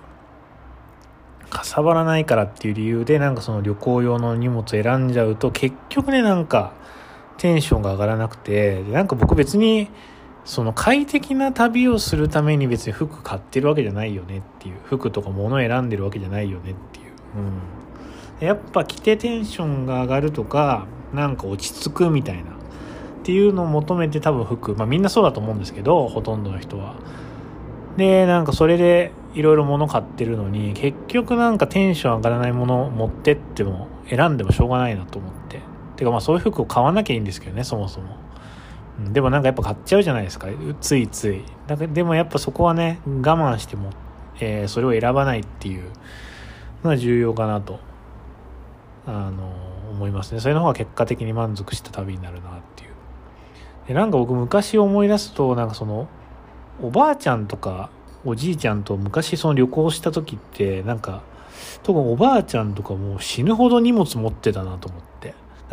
[1.49, 6.73] かさばらないからっていう理由でなんかその旅行用の荷物選んじゃうと結局ねなんか
[7.43, 9.89] テンションが上がらなくて、なんか僕別に、
[10.45, 17.05] その快適な旅をするために別に服買ってるわけじゃないよねっていう、服とか物選んでるわけじゃないよねっていう。
[18.39, 18.47] うん。
[18.47, 22.43] やっぱ着てテンションが上がるとか、なんか落ち着くみたいな。
[22.43, 22.45] っ
[23.23, 26.95] ていうのを求めて多分服、まあみんなそうだと思うんですけど、ほとんどの人は。
[27.97, 35.59] で、なんかそれでいろいろ物買ってるのに、結局なんかテンション上がらないものを持ってっても選んでもしょうがないなと思って。
[36.03, 38.17] てかまあそういう服を買わなきゃいいんですけどねそもそも、
[39.11, 40.47] でもなんかやっぱ買っちゃうじゃないですか
[40.81, 41.41] ついつい。
[41.67, 43.91] だからでもやっぱそこはね我慢しても、
[44.39, 45.83] えー、それを選ばないっていう
[46.83, 47.79] のは重要かなと
[49.07, 49.51] あの
[49.91, 50.41] 思いますね。
[50.41, 52.89] それの方が結果的に満足した旅になるなっていう。
[53.87, 56.07] でなんか僕昔思い出すとなんかその
[56.81, 57.89] おばあちゃんとか
[58.25, 61.23] おじいちゃんと昔その旅行した時ってなんか
[61.83, 65.12] 特におばあちゃんとかもう死ぬほど荷物持ってたなと思って。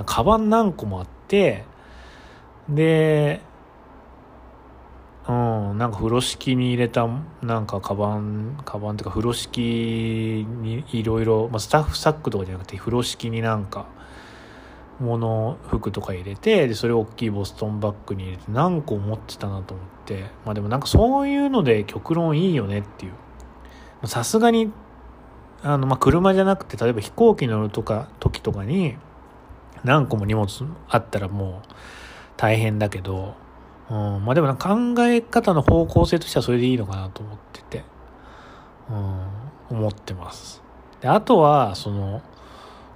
[0.05, 1.65] カバン何個もあって、
[2.69, 3.41] で、
[5.29, 7.09] うん、なんか風呂敷に入れた、
[7.43, 13.87] なんかカバン、カバンっていうか風呂敷にいろいろ、まあ、スタッフサックとかじゃなくて風呂敷になんか、
[15.01, 20.25] 物服とか入れてでそれを大きいボストンバッグに入れて何個持ってたなと思って。
[20.45, 24.07] まあでもなんかそういうので極論いいよねっていう。
[24.07, 24.71] さすがに
[25.63, 28.97] あの、まあ、車じゃなくて例えば飛行機乗るとか時とかに
[29.85, 30.47] 何個も荷物
[30.89, 31.69] あったらもう
[32.37, 33.35] 大変だけど、
[33.91, 37.85] うん、まあでも考え方の方向性としてはそれでいいのかなと思ってて、
[38.89, 40.63] うん、思ってます。
[41.01, 42.23] であとはその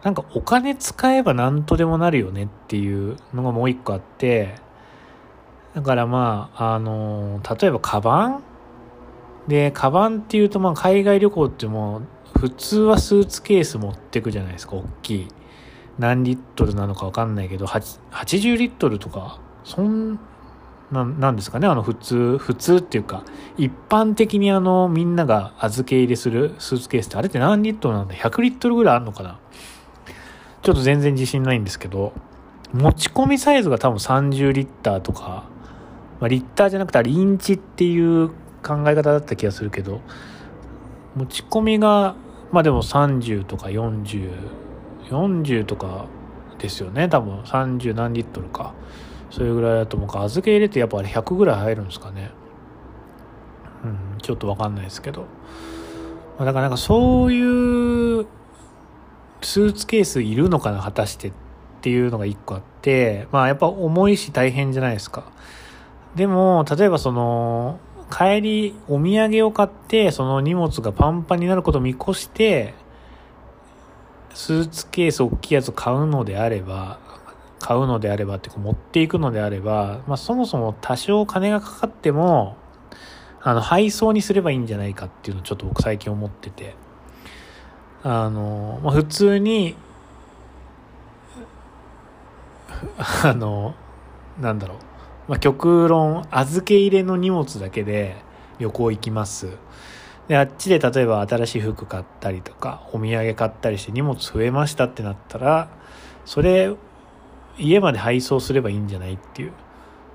[0.03, 4.57] なんかお金使えば何とでもなるよねっていうのがもう一個あって、
[5.75, 8.43] だからまあ、あの、例えばカバン？
[9.49, 12.03] で、カバンっていうとまあ海外旅行っても
[12.35, 15.29] う普通はスーツケース持ってくじゃないですか、大きい。
[15.99, 20.19] 何リットルなのかわかんないけど、80リットルとか、そん
[20.91, 23.25] な、なんですかね、あの普通、普通っていうか、
[23.57, 29.39] 一般的にあのみんなが預け入れするスーツケースってあれって何リットルなんだ ?100 リットルぐらいあるのかな？
[30.63, 32.13] ちょっと全然自信ないんですけど、
[32.73, 35.45] 持ち込みサイズが多分30リッターとか、
[36.21, 38.31] まあ、リッターじゃなくてリンチっていう
[38.63, 40.01] 考え方だった気がするけど、
[41.15, 42.17] 持ち込みが、
[42.51, 44.31] まあでも30とか40、
[45.15, 46.07] 40とか
[46.59, 48.75] ですよね、多分30何リットルか。
[49.31, 52.31] それぐらいだと思うか、預け入れてやっぱあれ100ぐらい入るんですかね。
[53.85, 55.27] うん、ちょっとわかんないですけど。
[56.39, 58.27] だからなんかそういう
[59.41, 61.33] スーツケースいるのかな果たしてっ
[61.81, 65.31] ていうのが一個あってまあやっぱ重いし大変じゃないですか
[66.17, 67.79] でも例えばその
[68.11, 72.75] 帰りお土産を買ってその荷物がパンパンになることを見越して
[74.35, 76.99] スーツケース大きいやつを買うのであれば
[77.61, 82.57] 買うのであればっていうか持っていくのであれば、まあ、そもそも多少金がかかっても
[83.41, 86.75] あの配送にすればいいんじゃないかっていうのをちょっと僕最近思ってて
[88.07, 89.77] あの、まあ、普通に、
[93.25, 93.75] あの、
[94.39, 94.77] なんだろう。
[95.29, 98.17] まあ、極論、預け入れの荷物だけで
[98.59, 99.57] 旅行行きます。
[100.29, 105.69] で、あっちで例えば新しい服買ったりとか、お土産買ったりして荷物増えましたってなったら、
[106.25, 106.75] それ、
[107.59, 109.53] 家まで配送すればいいんじゃないっていう。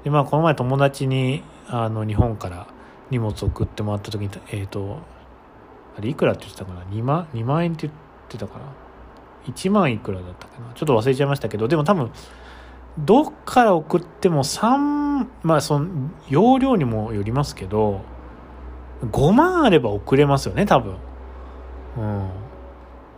[0.04, 2.67] で、まあ、この前友達に、あの、日本から
[3.12, 5.00] 荷物送ってもらった時に、えっ、ー、と、
[5.98, 8.65] あれいくらって言ってたかな？2万 ,2 万円って言ってたかな
[9.48, 10.74] ？1万いくらだったかな？
[10.74, 12.10] ちょっと忘れちゃいましたけどでも多分
[13.00, 18.02] どっから送っても3まあその容量にもよりますけど
[19.05, 20.95] 5万あれば送れますよね多分
[21.97, 22.29] うん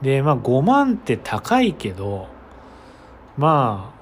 [0.02, 2.28] でまあ5万って高いけど
[3.38, 4.02] まあ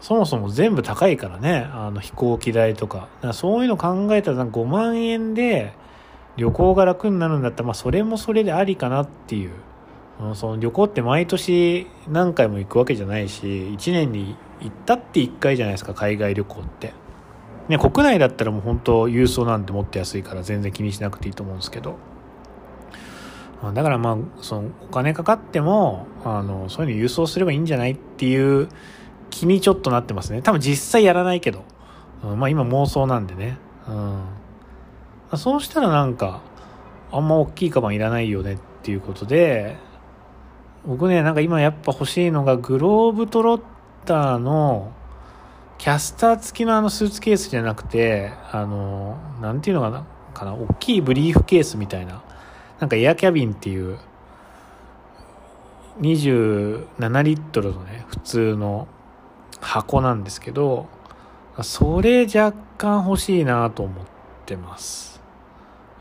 [0.00, 5.72] そもそも全部高いからねあの飛行機代とかかそういうの考えたら5万円で
[6.36, 9.50] 旅行が楽になるんだったら、まあ、それもそれでありかなっていう。
[10.34, 16.92] その旅行って毎年何回も行くわけじゃないし、1年に行ったって1回じゃないですか、海外旅行って。
[17.68, 21.96] ね、国内だったらもう本当郵送なんてもっと安いから全然気にしなくていいと思うんですけど。
[23.72, 28.68] だからまあ、そのお金かかっても、あの、そういうの郵送すればいいんじゃないっていう
[29.30, 30.42] 気にちょっとなってますね。
[30.42, 31.64] 多分実際やらないけど。
[32.22, 33.56] うん、まあ今妄想なんでね。
[33.88, 35.38] うん。
[35.38, 36.42] そうしたらなんか、
[37.10, 39.76] あんま大きいカバンいらないよねっていうことで、
[40.86, 43.62] 僕ね、なんか今やっぱ欲しいのが、グローブトロッ
[44.04, 44.92] ターの、
[45.84, 52.24] キャスター付きのあのスーツケースじゃなくて、あの、なんていうのかな、かな、大きいブリーフケースみたいな、
[52.80, 53.98] なんかエアキャビンっていう、
[56.00, 58.88] 27リットルのね、普通の
[59.60, 60.86] 箱なんですけど、
[61.60, 64.06] それ若干欲しいなと思っ
[64.46, 65.20] てます。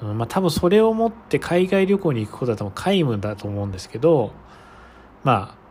[0.02, 4.32] うん、まあ多分それを持って海外旅行に行くことは多分皆無だと思うんですけど、
[5.26, 5.63] まあ、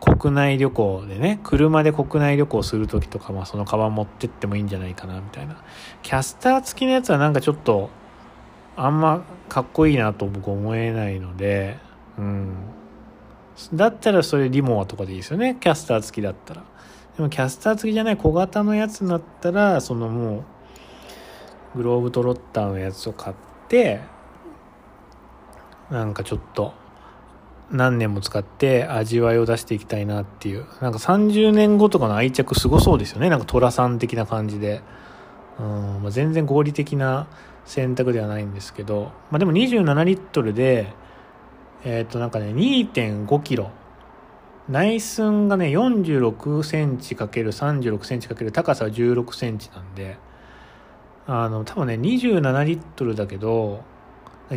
[0.00, 5.62] 国内旅行でね、車で国内旅行するときとか、まあそのカバン持ってってもいいんじゃないかな、みたいな。
[6.02, 7.90] キャスター付きのやつはなんかちょっと、
[8.76, 11.78] あんまかっこいいなと僕思えないので、
[12.18, 12.54] うん。
[13.74, 15.56] だったらそれリモアとかでいいですよね。
[15.60, 16.64] キャスター付きだったら。
[17.16, 20.44] でもキャスター付きじゃない小型のやつだったら、そのも
[21.74, 23.36] う、グローブトロッターのやつを買っ、
[23.70, 24.00] て
[25.90, 26.74] なんかちょっと
[27.70, 30.66] 何年も使って味わいを出していきたいなっていう。
[30.80, 33.30] なんか30年後とかの愛着すごそうですよね。
[33.30, 34.82] なんか寅さん的な感じで。
[35.58, 35.66] うん、
[36.02, 37.28] まあ、全然合理的な
[37.64, 40.94] 選択ではないんですけど、まあ、でも27リットルで
[41.84, 43.70] えっ、ー、となんかね2.5キロ。
[44.68, 50.16] 内寸がね46センチ ×36 センチ×高さは16センチなんで。
[51.26, 53.84] あの多分ね27リットルだけど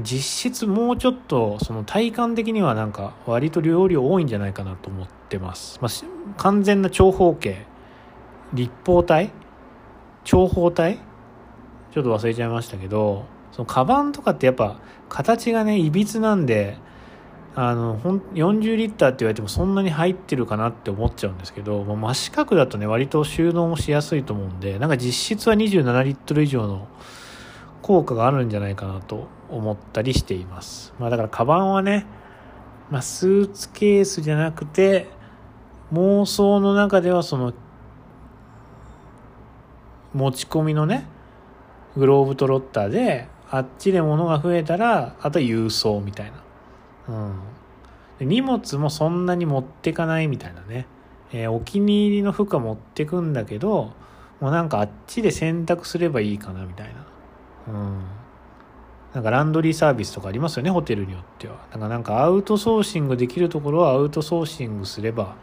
[0.01, 5.91] 実質もうちょっとその体感的にはなんか割と量量多いんじゃないかなと思ってます、まあ、
[6.37, 7.65] 完全な長方形。
[8.53, 9.31] 立方体？
[10.23, 10.99] 長方体？
[11.91, 14.79] ちょっと忘れちゃいましたけどそのカバンとかってやっぱ
[15.09, 16.77] 形がねいびつなんで
[17.55, 26.87] あのほん40リッターって言われてもそんなに入ってるかなって思っちゃうんですけど、まあ、真四角だとね割と収納もしやすいと思うんでなんか実質は27リットル以上の
[27.83, 30.93] 効果があるんじゃないかなと思ったりしています。
[30.99, 32.05] まあだからカバンはね、
[32.89, 35.07] まあ、スーツケースじゃなくて
[35.93, 37.53] 妄想の中ではその
[40.13, 41.07] 持ち込みのね
[41.97, 46.43] グローブトロッターであっちで物が増えたらあとは郵送みたいな。
[48.19, 50.87] うん、荷物もそんなに持ってかないみたいなね、
[51.33, 53.91] えー、お気に入りの服は持ってくんだけど
[54.39, 58.03] もうなんかあっちで洗濯すればいいかなみたいな、うん、
[59.13, 65.35] なんかランドリーサービスとかありますよねホテルによってはだかなんかアウトソーシングできるところはアウトソーシングすれば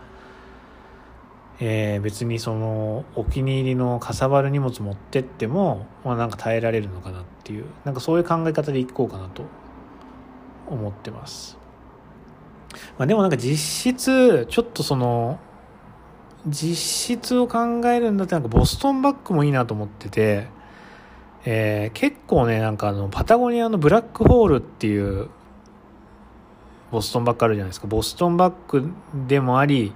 [1.62, 9.44] えー、別にそのお気に入りのかさばる荷物持ってっても、まあ、なんか耐えられるのかなっていうなんかそういう考え方でいこうかなと
[10.70, 11.58] 思ってます。
[12.98, 15.38] まあ、でもなんか実質、ちょっとその、
[16.46, 20.48] 実質を考えるんだってなんかボストンバッグもいいなと思ってて、
[21.44, 25.28] えー、結構ね、なんかあの、パタゴニアのブラックホールっていう
[26.90, 27.86] ボストンバッグあるじゃないですか。
[27.86, 28.92] ボストンバッグ
[29.26, 29.92] でもあり、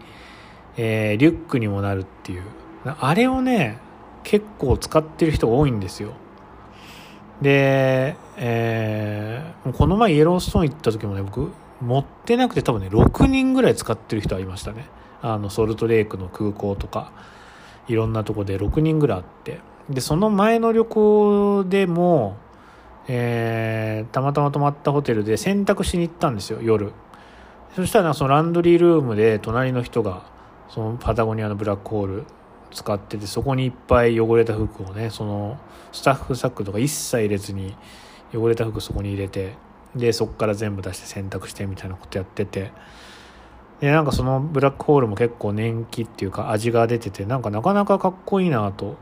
[0.76, 2.42] えー、リュックにもなるっていう。
[2.84, 3.78] あれをね、
[4.22, 6.12] 結構使ってる人が多いんですよ。
[7.42, 14.86] で、えー、この前イエローストーン行った時もね、僕、持ってなくて多分ね、6人ぐらい使ってる人ありましたね。
[15.20, 17.12] あの、ソルトレイクの空港とか、
[17.88, 19.58] いろんなとこで6人ぐらいあって。
[19.90, 22.36] で、その前の旅行でも、
[23.06, 26.92] えー、たまたま泊まったホテルで洗濯しに行ったんですよ、夜。
[27.76, 30.22] そしたらそのランドリールームで隣の人が、
[30.68, 32.24] そのパタゴニアのブラックホール
[32.74, 35.58] 使っててそこにいっぱい汚れた服をねその
[35.92, 37.76] スタッフサックとか一切入れずに
[38.34, 39.54] 汚れた服そこに入れて
[39.94, 42.72] でそこから全部出して洗濯してみたいなことやってて
[43.80, 48.96] でなんかそのブラックホールも結構年季っていうか味が出ててなんかなかなかかっこいいなと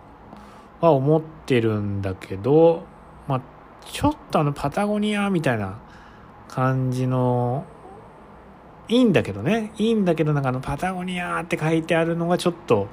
[0.83, 2.85] は思ってるんだけど
[3.27, 3.43] まあ
[3.85, 5.79] ちょっとあのパタゴニアみたいな
[6.49, 7.65] 感じの
[8.89, 12.89] いいんだけどねいいんだけどなんかあのパタゴニアって書いてあるのがちょっと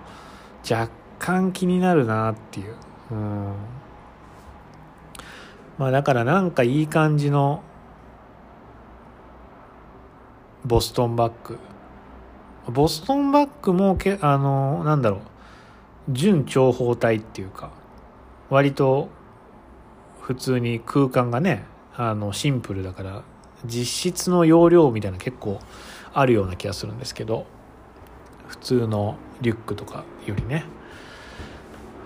[0.70, 2.76] 若干気になるなっていう。
[3.12, 3.54] うん。
[5.78, 7.64] まあだからなんかいい感じの
[10.66, 11.60] ボストンバッグ。
[12.72, 15.20] ボストンバッグもけ、あの、なんだろう、
[16.10, 17.72] 純長方体っていうか、
[18.50, 19.10] 割と
[20.22, 23.24] 普通に空間がね、あの、シンプルだから、
[23.66, 25.60] 実質の容量みたいな結構
[26.14, 27.46] あるような気がするんですけど、
[28.48, 30.66] 普通のリュックとかよりね。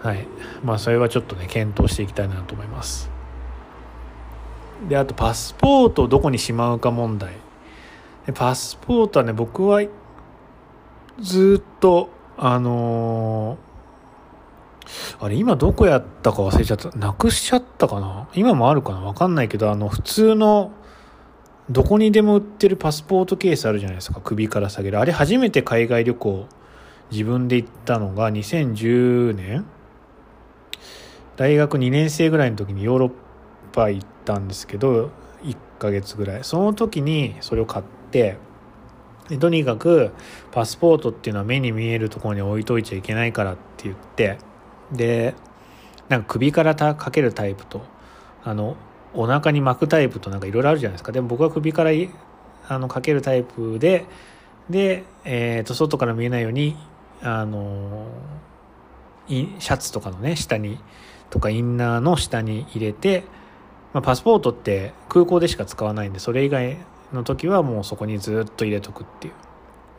[0.02, 0.28] はい。
[0.64, 3.10] まあそれはちょっとね検討していきたいなと思います。
[4.90, 7.34] であとパスポートをどこにしまうか問題。
[8.26, 9.82] でパスポートはね僕は
[11.20, 13.58] ずっとあのー、
[15.20, 16.90] あれ今どこやったか忘れちゃった。
[16.98, 18.28] なくしちゃったかな？
[18.34, 19.02] 今もあるかな？
[19.02, 20.72] わかんないけどあの普通の
[21.70, 24.20] どこにでも売ってるパスポートケースあるじゃないですか。
[24.22, 25.00] 首から下げる。
[25.00, 26.48] あれ初めて海外旅行
[27.12, 29.66] 自分で行ったのが2010年？
[31.36, 33.12] 大学2年生ぐらいの時にヨーロッ
[33.72, 35.10] パ行ったんですけど
[35.44, 36.44] 1ヶ月ぐらい。
[36.44, 38.38] その時にそれを買って
[39.40, 40.12] とにかく
[40.52, 44.38] パスポートっていうのは目に見えるところに置いといちゃいけないからって言って
[44.94, 45.36] で
[46.10, 47.82] なんか首からかけるタイプと
[48.44, 48.76] あの
[49.14, 51.12] お腹に巻くタイプとなんかいろいろあるじゃないですか。
[51.12, 51.92] でも僕は首から
[52.68, 54.06] あのかけるタイプで
[54.70, 56.78] で、えー、と外から見えないように
[57.22, 58.08] あの
[59.28, 60.80] シャツとかのね下に
[61.30, 63.24] とかインナーの下に入れて、
[63.94, 66.78] まあ、パスポートって空港でしか使わないんでそれ以外
[67.12, 69.34] の時はもうそこにずっと入れとくっていう。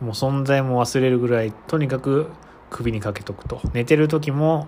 [0.01, 2.29] もう存在も忘れるぐらいとにかく
[2.75, 3.61] 首にかけとくと。
[3.73, 4.67] 寝てる時も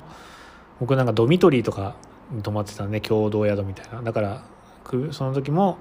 [0.79, 1.97] 僕なんかドミトリーとか
[2.31, 4.01] に泊まってたんで共同宿みたいな。
[4.03, 4.45] だから
[5.11, 5.79] その時も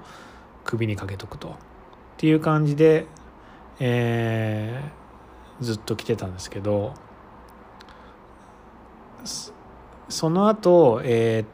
[0.64, 1.50] 首にかけとくと。
[1.50, 1.52] っ
[2.16, 3.06] ていう感じで、
[3.78, 6.94] えー、ずっと来てたんですけど
[10.08, 11.46] その後えー、っ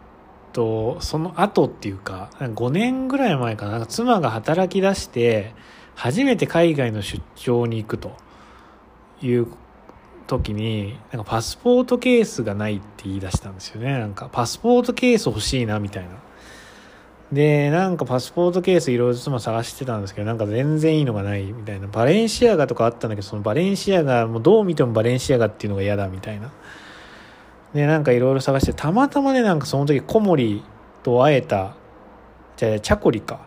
[0.52, 3.84] とその後っていうか5年ぐらい前かな。
[3.84, 5.52] 妻が働き出して
[5.94, 8.16] 初めて海外の出張に行くと
[9.20, 9.46] いう
[10.38, 13.98] 時になんかパスポートケースがないって言い出したんですよね。
[13.98, 16.10] なんかパスポートケース欲しいなみたいな。
[17.32, 21.86] でなんかパスポートケースいろいろ妻探してたんですけどなんか全然いいのがないみたいな。
[21.86, 26.50] バレンシアガとかあったんだけどそのバレンシアガもうどう見てもバレンシアガっていうのが嫌だみたいな。
[27.74, 30.62] でなんかいろいろ探してたまたまねなんかその時小森
[31.02, 31.74] と会えた
[32.56, 33.40] じゃあチャコリか。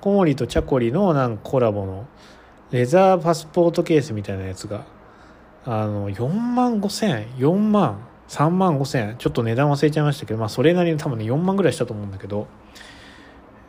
[0.00, 2.06] 小森とチャコリのなんかコラボの
[2.72, 4.84] レザーパスポートケースみたいなやつが
[5.64, 12.48] あの4万5千円4万3万5千円ちょっと値段忘れちゃいましたけどまあそれなりに多分ね4万ぐらいしたと思うんだけど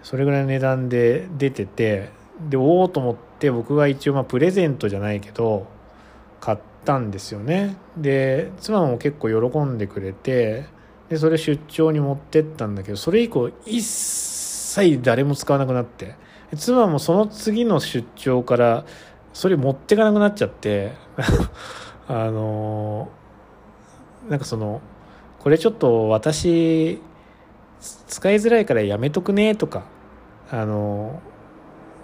[0.02, 2.10] それぐらいの値段で出てて
[2.50, 5.68] でおおと思って僕が一応まあプレゼントじゃないけど
[6.40, 7.78] 買ったんですよね。
[7.96, 10.66] で妻も結構喜んでくれて
[11.10, 16.16] でそれ出張に持ってったんだけどそれ以降一切誰も使わなくなって
[16.58, 18.86] 妻もその次の出張から
[19.34, 20.94] それ持ってかなくなっちゃって
[22.08, 23.10] あの
[24.30, 24.82] なんかその
[25.40, 27.02] これちょっと私
[28.08, 29.84] 使いづらいからやめとくねとか
[30.50, 31.22] あの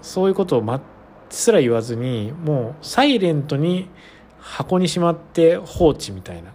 [0.01, 0.81] そういうことをま
[1.29, 3.89] すら言わずにもうサイレントに
[4.39, 6.51] 箱にしまって放置みたいな。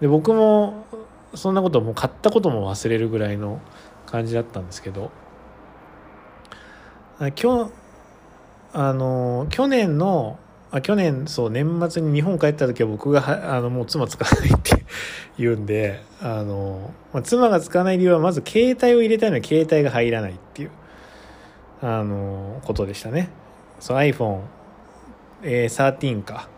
[0.00, 0.86] で僕も
[1.34, 3.60] そんなこともう買ったことも忘れるぐらいの
[4.06, 5.10] 感じだったんですけど。
[7.18, 7.30] 今
[7.66, 7.70] 日
[8.72, 10.38] あの去年の
[10.72, 14.84] あ去年そう年末に日本帰った時は僕があのもう妻使わないって
[15.38, 20.70] 言うんであの、まあ、妻が使わない理由はまず携帯を入れたいのに携帯が入らないっていう
[21.82, 23.28] あのことでしたね。
[23.80, 24.40] そう iPhone、
[25.42, 26.48] えー、13か。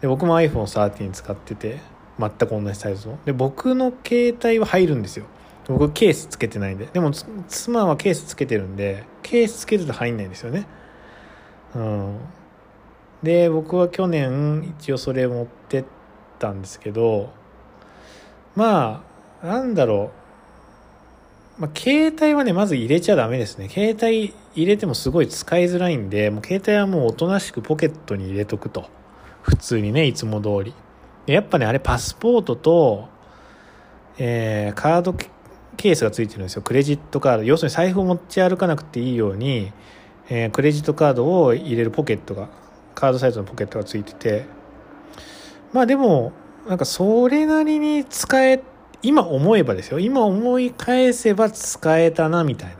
[0.00, 1.78] で僕も iPhone13 使ってて
[2.20, 5.24] 全く同じサイズので僕の携帯は入るんですよ。
[5.66, 6.86] 僕ケースつけてないんで。
[6.92, 7.10] でも
[7.48, 10.66] 妻はケースつけてるんでケースつけると入んないんですよね。
[11.74, 12.18] うん。
[13.22, 15.84] で僕は去年一応それ持ってっ
[16.38, 17.30] たんですけど
[18.54, 19.02] ま
[19.42, 20.10] あなんだろ
[21.58, 23.68] う、まあ、携帯はねまず入れちゃダメですね。
[23.68, 28.88] 携帯入れてもすごい使いづらいんでもう携帯はもうおとなしくポケットに入れとくと。
[29.42, 30.74] 普通にねいつも通り。
[31.26, 33.08] やっぱねあれパスポートと、
[34.18, 35.14] えー、カード
[35.76, 36.62] ケースがついてるんですよ。
[36.62, 37.42] クレジットカード。
[37.44, 39.72] 要するに財布を持ち歩かなくていいように、
[40.28, 42.48] えー、クレジットカードを入れるポケットが
[42.96, 44.46] カードサイズのポケットがついてて。
[45.72, 46.32] まあでも
[46.66, 48.62] なんかそれなりに使え
[49.02, 50.00] 今思えばですよ。
[50.00, 52.76] 今思い返せば使えたなみたい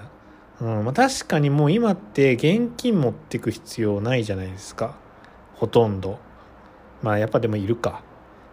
[0.60, 4.96] な、うんまあ、確かにもう今って現金持ってく必要ないじゃないですか。
[5.54, 6.18] ほとんど。
[7.02, 8.02] まあやっぱでもいるか。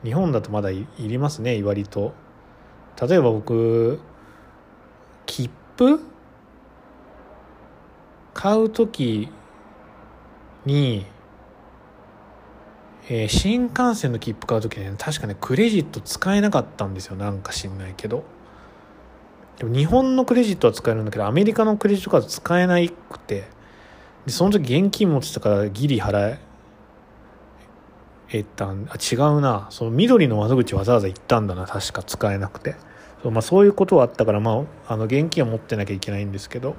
[0.04, 2.14] 日本だとまだいりますね割と。
[3.02, 4.00] 例えば僕
[5.26, 6.00] 切符？
[8.34, 9.30] 買う時
[10.66, 11.06] に
[13.10, 18.24] えー、新幹線の切符買う時ね確かねクレジット使えなかったんですよなんか知んないけど。
[19.58, 22.76] でも日本のクレジットは使えるんだけどアメリカのクレジットカード使えな
[23.10, 23.44] くて。
[24.26, 26.38] でその時現金持ってたからギリ払
[28.32, 29.68] えたんあ違うな。
[29.70, 32.76] その緑の窓口わざわざ行ったんだな確か使えなくて。
[33.22, 36.76] そう,、まあ、そういうことはあったから、まあ、あの現金は持ってなきゃいけないんですけど。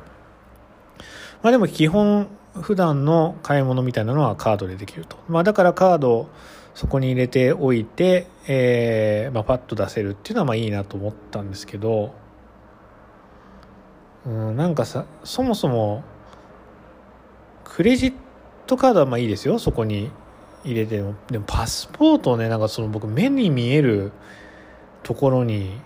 [1.43, 2.29] まあでも基本
[2.61, 5.17] 普段の買い物みたいなのはカードでできると。
[5.29, 6.29] まあだからカードを
[6.75, 12.15] そこに入れておいて、えー、まあパッと出せるっていうのはまあいいなと思ったんですけど、
[14.27, 16.03] うん、なんかさ、そもそも、
[17.65, 18.15] クレジッ
[18.67, 20.11] トカードはまあいいですよ、そこに
[20.65, 21.15] 入れても。
[21.29, 24.13] でもパスポートをね、なんかその僕目に見える
[25.03, 25.79] ところに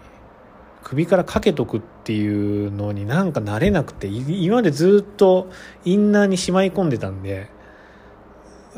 [0.83, 5.51] 首からかけとくってていうのになんか慣れなくて今までずっと
[5.85, 7.51] インナーにしまい込んでたんで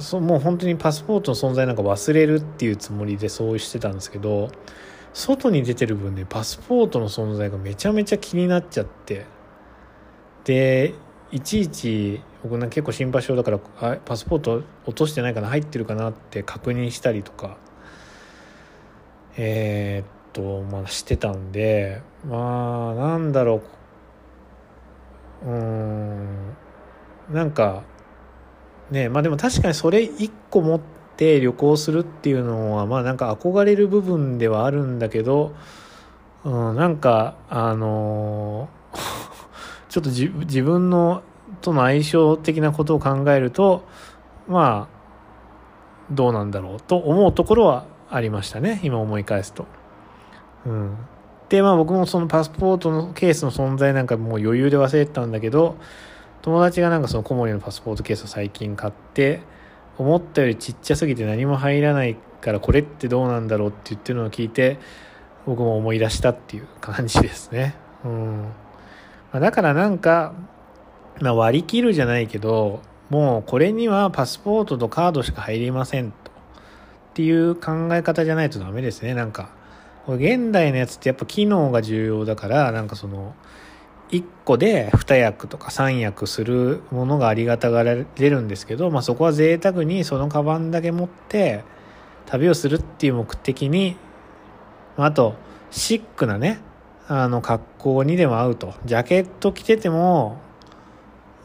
[0.01, 4.51] そうもう本当にパスポートの存在なんか忘れるっていうつもりでそうしてたんですけど
[5.13, 9.27] 外に出てる分ねパスポートの存在がめちゃめちゃ気になっちゃって。
[10.43, 10.95] で
[11.31, 17.59] いちいち僕ね結構心配性だからあパスポート落としてないかな入ってるかなって確認したりとか。
[19.37, 23.63] えー、っと、まあ、してたんでまあなんだろ
[25.45, 26.57] ううん
[27.31, 27.83] なんか
[28.91, 30.81] ねまあでも確かにそれ一個持っ
[31.17, 35.55] て旅行するっていうのはまあなんか憧れる部分ではあるんだけど、
[36.45, 38.69] うん、なんかあの
[39.89, 41.23] ちょっと自分の
[41.61, 43.83] との相性的なことを考えると
[44.49, 45.01] まあ
[46.11, 49.80] どうなんだろうと思うところはありましたね今思い返すと。
[50.67, 50.97] うん、
[51.49, 55.77] でまあ僕もそのパスポートのケースの存在なんかもう余裕で忘れてたんだけど
[56.43, 59.41] 友達がなんかその小森のパスポートケースを最近買って
[59.99, 64.79] 思ったよりちっちゃすぎて何も入らないからこれってどうなんだろうって言ってるのを聞いて
[65.45, 67.75] 僕も思い出したっていう感じですね。
[68.05, 68.53] うん。
[69.33, 70.33] ま、だからなんか、
[71.21, 72.81] まあ、割り切るじゃないけど
[73.11, 76.31] もうこれにはパスポートとカードしか入りませんと。
[76.31, 79.15] っていう考え方じゃないとダメですね。
[79.15, 79.51] なんか
[80.15, 83.35] 現代のやつってやっぱ機能が重要だからなんかその
[84.11, 91.63] 1個で2役とか3役するものがありがたがられるんですけど、まあ、そこは贅沢にそのカバンだけ持って
[92.27, 93.97] 旅をするっていう目的に
[94.97, 95.35] まあと
[95.71, 96.61] シックなね
[97.07, 98.75] あの格好にでも合うと。
[98.85, 100.39] ジャケット着てても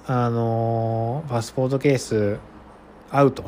[0.06, 2.38] あのパスポートケース
[3.10, 3.46] 合うと、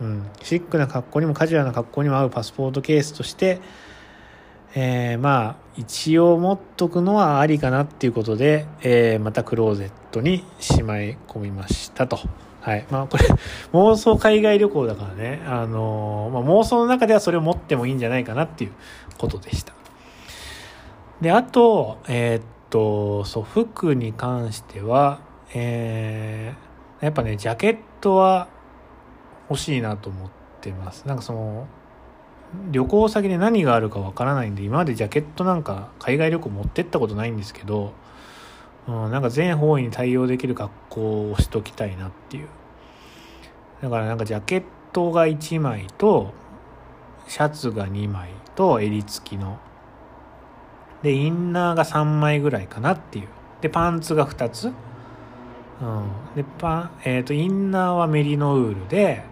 [0.00, 3.60] うん、シックな格好にもカジュアルな格好にも合うパスポートケースとして
[4.74, 12.18] えー、まあ一応持っとくのはありかなっていうことで、えー、またクローゼットにしまい込みましたと。
[12.60, 12.86] はい。
[12.90, 13.24] まあこれ、
[13.72, 18.72] 妄想海外旅行だからね、あのー、まあ、妄想の中ではそれを持ってもいいんじゃないかなっていう
[19.18, 19.72] ことでした。
[21.20, 25.20] で、あと、えー、っと、そう、服に関しては、
[25.54, 28.48] えー、やっぱね、ジャケットは
[29.48, 31.08] 欲しいなと思ってます。
[31.08, 31.66] なんかその、
[32.70, 37.92] 旅行先で何があるかわからないんで今までジャケットなんか海外旅行持ってったことないんですけど、
[38.88, 42.48] うん、なんか全方位に対応できる格好をしときたいなっていう。
[43.82, 46.34] だからなんかジャケットが1枚と
[47.28, 49.58] シャツが2枚と襟付きの。
[51.02, 53.28] でインナーが3枚ぐらいかなっていう。
[53.60, 54.72] でパンツが2つ、うん、
[56.34, 59.22] でパンえっ、ー、とインナーはメリノウールで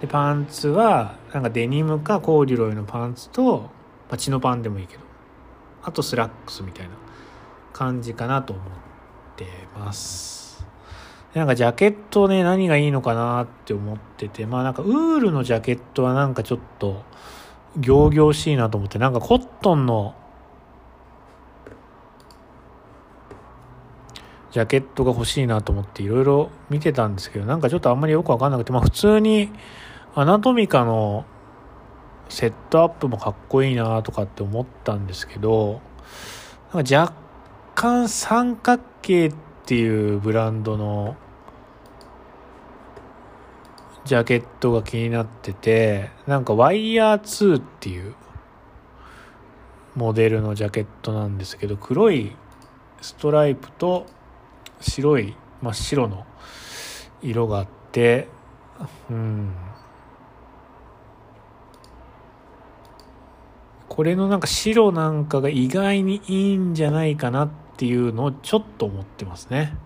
[0.00, 3.70] でパンツはなんかデニムかコーデュロイのパンツと、
[4.08, 5.02] まあ、チノパンでもいいけど
[5.82, 6.92] あとスラックスみたいな
[7.72, 8.64] 感じかなと思っ
[9.36, 9.46] て
[9.78, 10.66] ます。
[11.34, 17.02] なんかジャケットね何がいいのかなって思っててまあなんかウールのジャケットはなんかちょっと
[17.78, 20.14] 仰々しいなと思ってなんかコットンの
[24.56, 29.50] ジャケットが欲しいなと思っていろいろ見てたんですけどなんかちょっとあんまりよくわかんなくてまあ普通に
[30.14, 31.26] アナトミカの
[32.30, 35.82] セットアップもかっこいいなとかって思ったんですけど、
[36.72, 37.12] なんか若
[37.74, 39.34] 干三角形っ
[39.66, 41.16] ていうブランドの
[44.06, 48.14] ジャケットが気になってて、なんかワイヤー2っていう
[49.94, 52.34] モデルのジャケットなんですけど、黒い
[53.02, 54.06] ストライプと
[54.80, 56.26] 白い真っ白の
[57.22, 58.28] 色があって、
[59.10, 59.54] うん、
[63.88, 69.76] これのなんか白なんかが意外にいいんじゃないかなっていうのをちょっと思ってますね。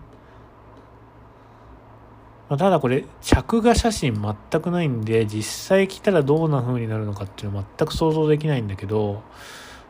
[2.49, 9.23] まあ、ただこれ着画写真全くないんで実際来たらどんな風になるのかっていうのは全く想像できないんだけど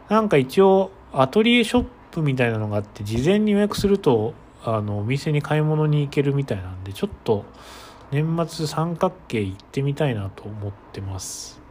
[0.09, 7.45] なんか一応アトリエショップみたいなのがあって事前に予約するとあのお店に買い物に行けるみたいなんでちょっと
[8.11, 11.61] 年末三角形行ってみたいなと思ってます。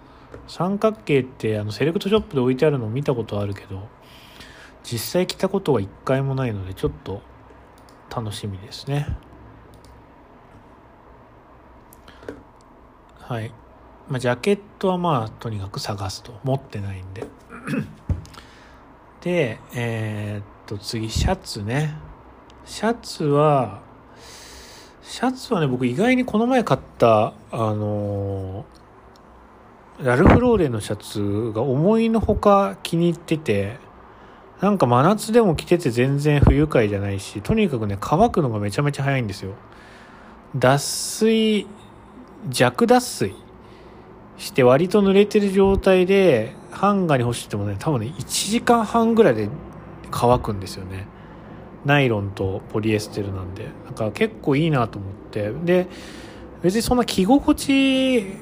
[0.47, 3.89] 三角形ってあのセレクトショップで置いてあるのを見たことあるけど
[4.85, 7.21] 実際着たことは一回もないのでちょっと
[8.15, 9.07] 楽しみですね。
[13.19, 13.53] はい。
[14.09, 16.33] まあジャケットはまあとにかく探すと。
[16.43, 17.25] 持ってないんで。
[19.21, 21.95] でえー、っと次シャツね。
[22.65, 23.81] シャツは
[25.03, 28.81] シャツはね僕意外にこの前買ったあのー
[30.03, 33.77] ラルフローレンのシャツが思いのほか気に入ってて、
[34.63, 39.53] なんか真夏でも着てて全然不愉快じゃないし、とにかくね、乾くのがめちゃめちゃ早いんですよ。
[40.57, 41.67] 脱水、
[42.49, 43.35] 弱脱水
[44.39, 49.51] して割と濡れてる状態で、ハンガーに干してもね、多分ね、1時間半ぐらいで
[50.11, 51.07] 乾くんですよね。
[51.85, 53.69] ナイロンとポリエステルなんで。
[53.85, 55.51] なんか結構いいなと思って。
[55.65, 55.89] で、
[56.63, 58.37] 別にそんな着心地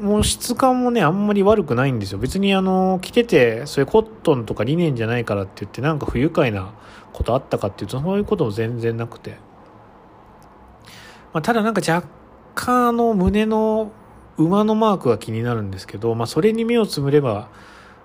[0.00, 2.18] も質感もね、あんまり悪くないんですよ。
[2.18, 6.74] 別にあの、着てて、それコットンとかリネンじゃないからって言って、なんか不愉快な
[7.12, 9.38] ことあったかっていうと、そういうことも全然なくて。
[11.32, 12.08] まあ、ただなんか若
[12.54, 13.92] 干あの、胸の
[14.38, 17.48] 馬のマークが気になるんですけど、まあ、それに目をつむれば、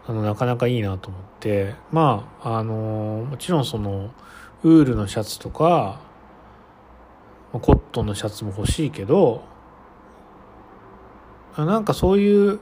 [0.08, 4.12] あの、なかなかいいなと思って、まあ、あの、もちろんその、
[4.64, 6.00] ウールのシャツとか、
[7.52, 9.44] コットンのシャツも欲しいけど、
[11.58, 12.60] なんかそういう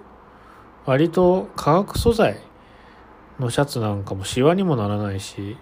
[0.86, 2.40] 割と化学素材
[3.40, 5.58] のシャツなんかもシワにもならないし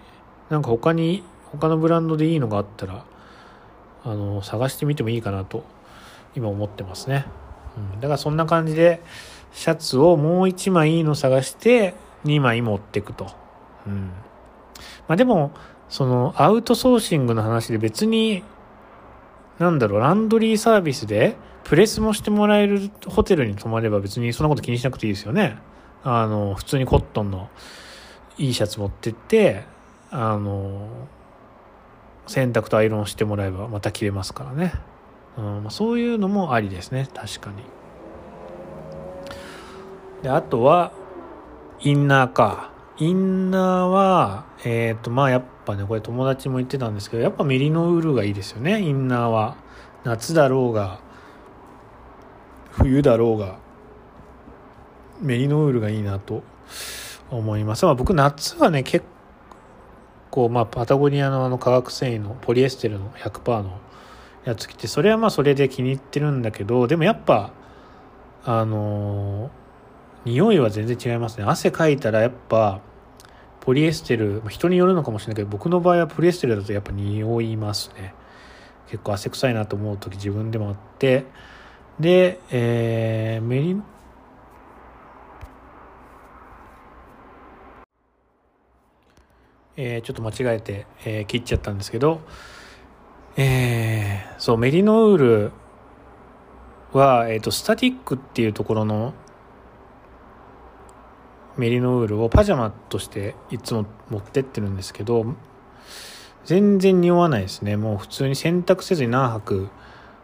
[0.48, 1.22] なんか他に
[1.52, 3.04] 他のブランドでいいのがあったら
[4.04, 5.64] あの探してみてもいいかなと
[6.34, 7.26] 今思ってますね、
[7.94, 9.02] うん、だからそんな感じで
[9.52, 13.28] シャツをもう1枚いいの探して2枚持ってくと、
[13.86, 14.10] うん。
[15.06, 15.52] まあ、でも
[15.88, 18.42] そのアウトソーシングの話で別に
[19.58, 25.58] なんだろうランドリーサービスでプレスもしてもらえるホテルに泊まれば別にそんなこと気にしなくていいですよね。
[26.04, 27.50] あの普通にコットンの
[28.38, 29.64] いいシャツ持ってって
[30.10, 30.88] あの
[32.26, 34.72] 洗濯とアイロンしてもらえばまた着れますからね、
[35.36, 37.08] うん、そういうのもありですね。
[37.14, 37.62] 確かに。
[40.22, 40.92] であとは
[41.80, 48.80] インナーかインナーはえっ、ー、とまあやっぱねこれ友達も言ってたんですけどやっぱメリノウールがいいですよね。
[48.80, 49.56] インナーは。
[50.04, 51.00] 夏だろうが
[52.70, 53.58] 冬だろうが
[55.20, 56.42] メリノウールがいいなと
[57.30, 57.84] 思います。
[57.84, 59.04] まあ、僕夏はね結
[60.30, 63.80] 構まあパタゴニアのあの化学繊維のポリエステルの100%の
[64.44, 67.52] やつ着てそれはまあそれで気に入ってるんだけどでもやっぱ
[68.44, 69.50] あの
[70.24, 71.44] 匂いは全然違いますね。
[71.44, 72.80] 汗かいたらやっぱ
[73.60, 78.14] ポリエステル人によるのかもしれないけど僕の場合はポリエステルだとやっぱ匂いますね。
[78.86, 81.26] 結構汗臭いなと思う時自分でもあって。
[82.00, 83.82] で、えー、メリ
[89.80, 92.20] えー、ちょっと間違えて、えー、切っちゃったんですけど、
[93.36, 95.52] えー、そうメリノウール
[96.92, 99.14] は、えーと、スタティックっていうところの
[101.58, 105.26] メリノウールをパジャマとしていつも持ってってるんですけど
[106.44, 107.76] 全然匂わないですね。
[107.76, 109.68] もう普通に洗濯せずに何泊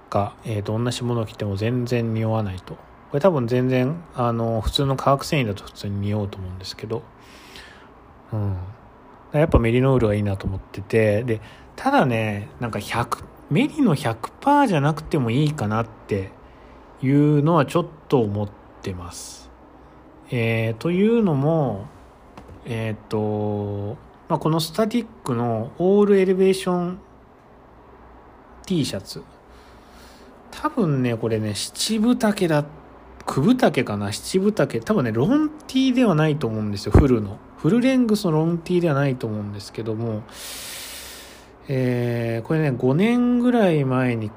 [0.08, 2.76] か、えーと、同じものを着ても全然匂わないと。
[2.76, 2.80] こ
[3.14, 7.02] れ多分全然あの普通の化学繊維だと普通に匂うと思うんですけど。
[8.32, 8.56] うん。
[9.32, 11.24] やっぱメリノールがいいなと思ってて。
[11.24, 11.42] で
[11.76, 16.30] ただねなんか100メリの100%じゃなくてもいいかなって
[17.02, 18.48] いうのはちょっと思っ
[18.80, 19.43] てます。
[20.30, 21.86] えー、というのも
[22.66, 23.96] えっ、と、
[24.28, 26.98] まあ、このスタティックのオールエレベーション
[28.66, 29.22] T シャツ。
[30.50, 32.64] 多分ねこれね七分丈だ
[33.26, 34.80] 九分丈かな七分丈。
[34.80, 37.38] 多分ねロン T ではないと思うんですよフルの。
[37.58, 40.22] フルレングスのロン T ではないと思うんですけども、
[41.68, 44.30] えー、これね、5年ぐらい前に、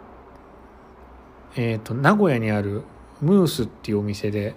[1.55, 2.83] えっ、ー、と、名古屋にある
[3.21, 4.55] ムースっていうお店で、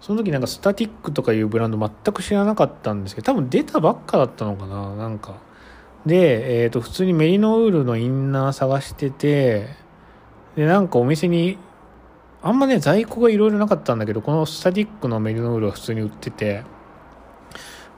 [0.00, 5.36] その時なんかスタティックとかいうブランド全く知らなかったんですけど、多分出たばっかだったのかな、なんか。
[6.06, 9.68] で、えっ、ー、と、普通にメリノウールのインナー探してて、
[10.56, 11.58] で、なんかお店に、
[12.42, 16.64] あんまね、在庫がいろいろなかったんだけど、このスタティックのメリノウールは普通に売ってて、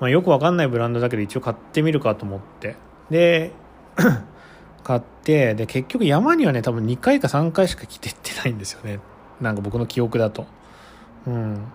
[0.02, 2.74] まあ、よくわかんないブランドだけど一応買ってみるかと思って。
[3.08, 3.52] で
[4.82, 8.98] 買ってで結局山にはね多分2回か3回しか着てってないんですよね。
[9.40, 10.46] なんか僕の記憶だと。
[11.24, 11.72] うん。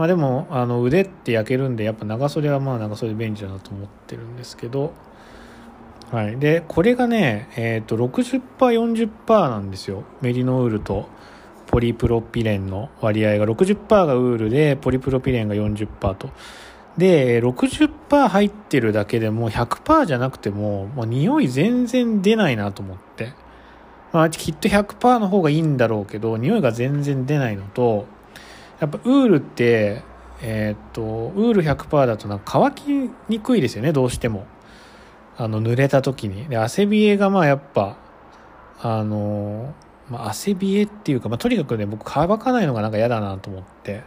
[0.00, 4.94] まあでもあの腕って焼けるんでやっぱ長袖はまあ長袖便利だなと思ってるんですけど。
[6.10, 6.38] はい。
[6.38, 10.04] でこれがねえっ、ー、と 60%40% なんですよ。
[10.22, 11.06] メリノウールと
[11.66, 13.44] ポリプロピレンの割合が。
[13.44, 16.30] 60%がウールでポリプロピレンが40%と。
[16.96, 23.34] で、60%入ってるだけでも100%じゃなくても、もう匂い全然出ないなと思って。
[24.12, 28.06] まあ、きっと100%の方がいいんだろうけど、匂いが全然出ないのと、
[28.80, 30.02] やっぱウールって、
[30.42, 34.46] えー、っと、ウール100%だとなんか乾きにくいですよね、どうしても。
[35.36, 36.48] あの、濡れた時に。
[36.48, 37.96] で、汗びえがまあやっぱ、
[38.80, 39.74] あの、
[40.08, 44.02] まあ、汗びえっていうか、まあ、とにかくね、僕乾かないのがなんか嫌だなと思って。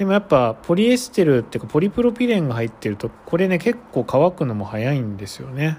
[0.00, 5.76] でもやっぱポリエステルっていうかポリプロピレンが入ってるとこれね結構乾くのも早いんですよね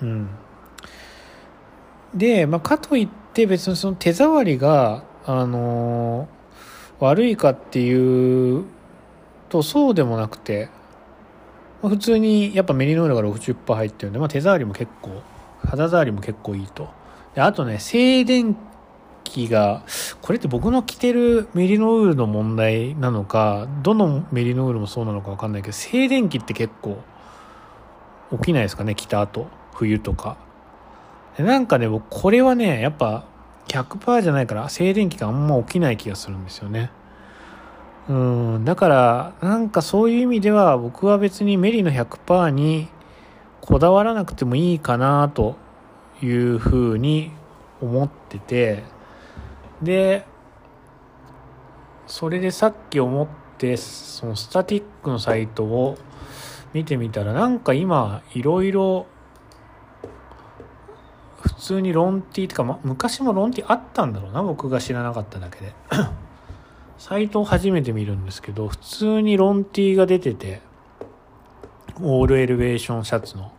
[0.00, 0.30] うん
[2.14, 6.26] で、まあ、かといって別にその手触りがあの、
[7.00, 8.64] 悪いかっていう
[9.50, 10.70] とそうでもなくて、
[11.82, 15.10] まあ、普通にやっぱメリノールが60%入ってるんで、まあ、手触りも結構
[15.64, 16.88] 肌触りも結構いいと
[17.34, 18.56] であとね静電
[19.22, 19.84] 気が、
[20.22, 27.02] これって僕の着てるメリノールの問題なのか、どのメリノールもそうなのかわかんないけど、静電気って結構
[28.32, 29.46] 起きないですかね、着た後。
[29.74, 30.36] 冬とか
[31.36, 31.44] で。
[31.44, 33.26] なんかね、僕これはね、やっぱ
[33.68, 36.90] 100%じゃないから静電気があんま起きない気がするんですよね。
[38.08, 38.12] う
[38.58, 42.88] ん、だから、なんかそういう意味では僕は別にメリの100%に
[43.60, 45.56] こだわらなくてもいいかなと
[46.22, 47.32] いうふうに
[47.82, 48.84] 思ってて、
[49.82, 50.24] で
[52.06, 55.98] それでさっき思ってそのスタティックのサイトを
[56.72, 59.06] 見てみたらなんか今いろいろ
[61.40, 65.72] 普通にロンティーとか、ま、昔もロンティーあったんだろうな僕が知らなかっただけで
[66.98, 70.60] サイトを初めて見るんですけど普通にロンティーが出てて
[72.00, 73.52] オールエレベーションシャツの。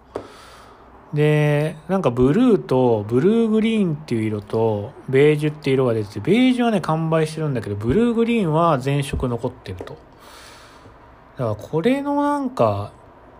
[1.13, 9.97] で、なんかブルーと、ブルーグリーンっていう色と、ベージュっていう色が出てて、ベージュはね、完売してるんだけど、ブルーグリーンは全色残ってると。
[11.37, 12.91] だからこれのなんか、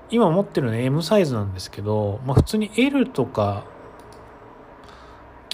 [0.09, 3.65] 今持ってるね、M サイズなんですけど、まあ普通に L とか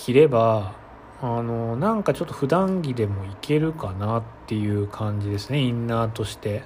[0.06, 0.76] 着れば、
[1.20, 6.62] あの、なんかちょっと普段着でもいけるかなっていう感じですね、インナーとして。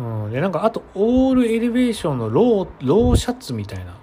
[0.00, 3.94] うん、で、なんかあと、オールエレベーションのロー、ローシャツみたいな、っ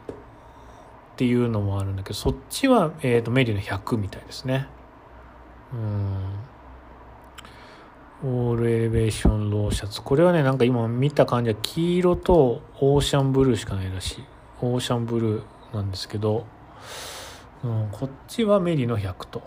[1.17, 4.69] ていうのもあるんだけど、そっちは、えっ、ー、と、メリの100みたいですね。
[5.73, 6.39] うん。
[8.49, 10.01] オールエレベーションローシャツ。
[10.01, 14.23] これはね、なんか今見た感じは黄色とオーシャンブルーしかないらしい。
[14.61, 15.43] オーシャンブルー
[15.73, 16.45] なんですけど、
[17.63, 19.41] うん、こっちはメリの100と。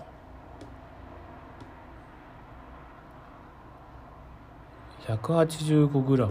[5.07, 6.31] 185g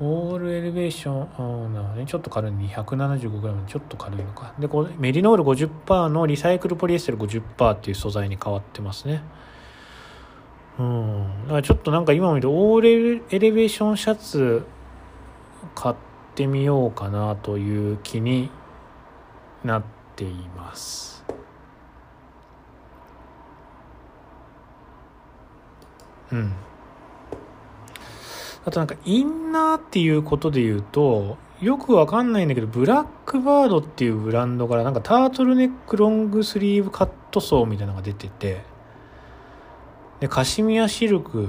[0.00, 2.06] オールエレベーションあなるね。
[2.06, 4.52] ちょっと軽い 275g ちょっと軽いのか。
[4.58, 9.22] でこメリノール50%のリサイクルポリエステル50%っていう素材に変わってますね。
[10.78, 11.42] うん。
[11.44, 14.66] だからちょっとなんか今見るオールエレベーションシャツ
[15.74, 16.13] 買って
[16.46, 18.50] みようかなという気に
[19.62, 19.84] なっ
[20.16, 21.24] ています。
[26.32, 26.52] うん。
[28.66, 38.64] あとなんかインナーっていうことで言うとよくわかんないんだけどブラックバードっていうブランドからなんかタートルネックロングスリーブカットソーみたいなのが出てて
[40.20, 41.48] でカシミヤシルク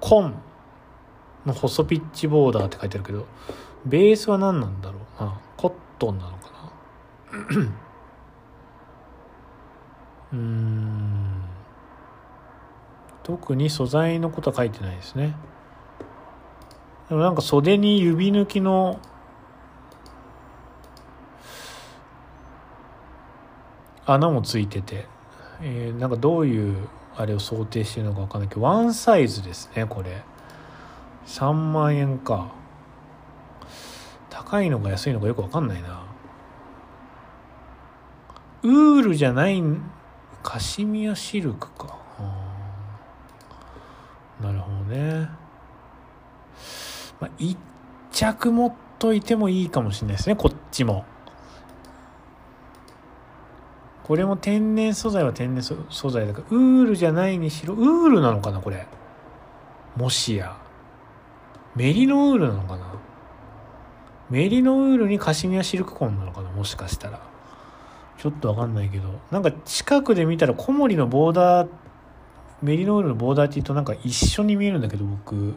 [0.00, 0.45] コン。
[1.46, 3.26] の細ピッチボーダーって書いてあるけど
[3.86, 5.22] ベースは何なんだろう？
[5.22, 6.72] なコットンなのか
[7.32, 7.38] な？
[10.32, 11.42] うん。
[13.22, 15.36] 特に素材のことは書いてないですね。
[17.08, 19.00] でもなんか袖に指抜きの
[24.04, 25.06] 穴もついてて、
[25.62, 30.22] えー、なんかどういうあれを想定してるのか分かんないけどワンサイズですねこれ。
[31.26, 32.52] 3万円か
[34.30, 36.04] 高いのか安いのかよく分かんないな
[38.62, 39.62] ウールじゃない
[40.42, 41.96] カシミヤシルクか
[44.40, 45.28] なるほどね。
[47.20, 47.56] まあ、一
[48.12, 51.04] 着持っといてもいいかもしれないですね、こっちも。
[54.04, 58.86] これも天然素材は天然素材だから、ウールじゃないにしろ、ウールなのかな、これ。
[59.96, 60.56] もしや。
[61.76, 62.94] メリノウールなのかな？
[64.30, 66.50] メリノウールにカシミヤシルクコンなのかな？
[66.50, 67.20] もしかしたら。
[68.18, 69.20] ちょっとわかんないけど。
[69.30, 71.68] なんか近くで見たら小森のボーダー
[72.62, 75.54] メリノウールのボーダーティーとなんか一緒に見えるんだけど僕。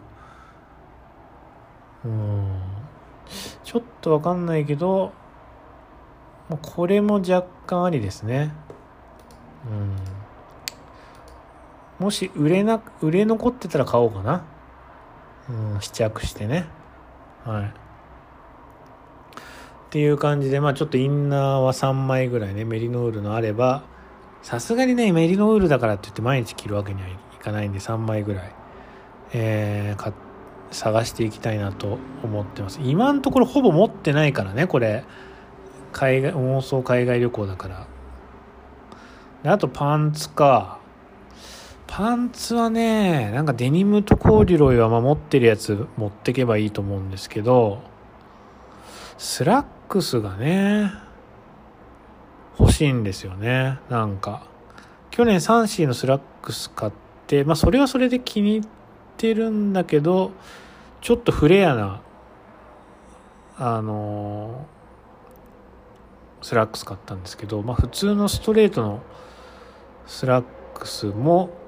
[2.03, 2.61] うん。
[3.63, 5.13] ちょっとわかんないけど
[6.61, 8.53] これも若干ありですね。
[9.65, 9.70] う
[12.01, 12.03] ん。
[12.03, 14.43] もし売れな売れ残ってたら買おうかな。
[15.80, 16.66] 試着してね
[17.45, 23.84] はいっていう感じでまあちょっとインナーは3枚ぐらいねメリノールのあれば
[24.41, 28.52] さすがにね、メリノールだからって言って毎日着るわけにはいかないんで、3枚ぐらい、
[29.34, 30.14] えー、
[30.72, 32.80] 探していきたいなと思ってます。
[32.82, 35.04] 今のところほぼ持ってないからね、これ。
[35.91, 37.88] 海外、妄想海外旅行だから。
[39.43, 40.78] であとパンツか。
[42.00, 47.82] パンツはね、なんかデニムとコーデュロイは持ってるやつ持ってけばいいと思うんですけど、
[49.18, 50.93] スラックスがね、
[52.58, 53.80] 欲しいんですよね。
[53.89, 54.47] なんか。
[55.12, 56.91] 去年サンシーのスラックス買っ
[57.28, 58.70] て、まあそれはそれで気に入っ
[59.18, 60.32] てるんだけど、
[61.02, 62.02] ちょっとフレアな、
[63.58, 69.02] あのー、スラックス買ったんですけど、まあ普通のストレートの
[70.08, 71.59] スラックスも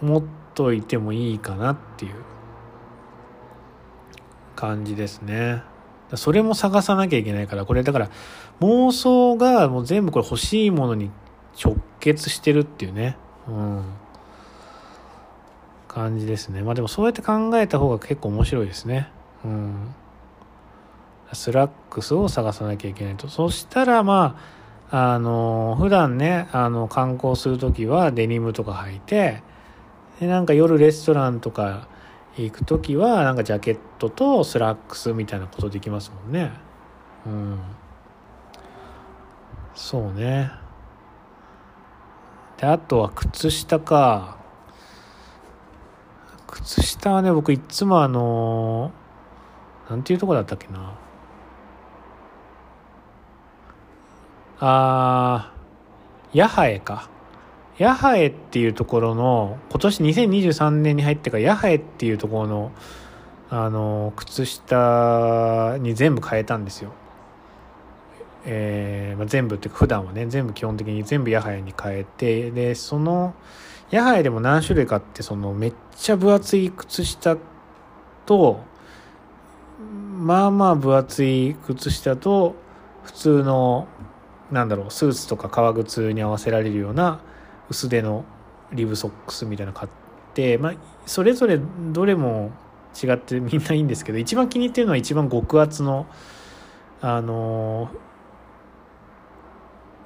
[0.00, 0.22] 持っ
[0.54, 2.14] といてもいいかなっていう
[4.56, 5.62] 感じですね。
[6.14, 8.10] それも探さなきゃいけないから、これだから
[8.60, 11.10] 妄想がもう全部これ欲しいものに
[11.62, 13.16] 直結してるっていうね。
[13.46, 13.84] うん。
[15.86, 16.62] 感じですね。
[16.62, 19.10] まあでもそうやって考えた方が結構面白いですね。
[19.44, 19.94] うん。
[21.32, 23.28] スラックスを探さなきゃいけないと。
[23.28, 24.38] そしたらま
[24.90, 29.42] あ、あの、普段ね、あの、観光するときはデニムとか履いて、
[30.20, 31.88] で、なんか夜レストランとか
[32.36, 36.52] 行く時はなんかジャケットとスラックスみたいなことできますもんね。
[37.26, 37.58] うん。
[39.74, 40.50] そうね。
[42.56, 44.36] であとは靴下か。
[46.48, 48.90] 靴下はね僕いつもあの
[49.88, 50.94] なんていうとこだったっけな。
[54.60, 57.08] あーヤハエか。
[57.78, 62.72] ヤハエっていうところの今年2023年に入ってからヤハエっていうところの
[63.50, 66.92] あの靴下に全部変えたんですよ。
[68.44, 73.34] えーまあ、全部っていうか普段はね全部基本的に全部ヤハヤに変えてでその
[73.90, 77.36] ヤハヤでも何種類かってそのめっちゃ分厚い靴下
[78.26, 78.60] と
[80.18, 82.54] まあまあ分厚い靴下と
[83.04, 83.86] 普通の
[84.50, 87.20] なんだろうスーツとか革靴に合わせられるような
[87.70, 88.24] 薄手の
[88.72, 89.90] リブソックスみたいなの買っ
[90.34, 90.74] てまあ
[91.06, 92.50] それぞれどれも
[93.02, 96.06] 違ってみんないいんですけど一番気に入ってるのは一番極厚の
[97.00, 97.90] あの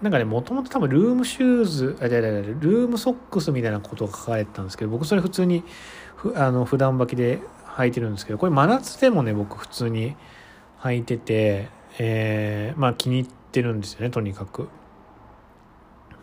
[0.02, 5.62] なんかね、もともと多分ルームシューズ、あ、いやいやルームソックスみたいなことが書かれてたんですけど、僕それ普通に
[6.16, 7.40] ふあの普段履きで
[7.76, 10.16] 履いてるんですけど、これ真夏でもね、僕普通に
[10.80, 11.68] 履いてて、
[12.00, 14.68] えー、まあ気に入ってるんですよね、とにかく。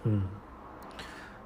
[0.05, 0.27] うん。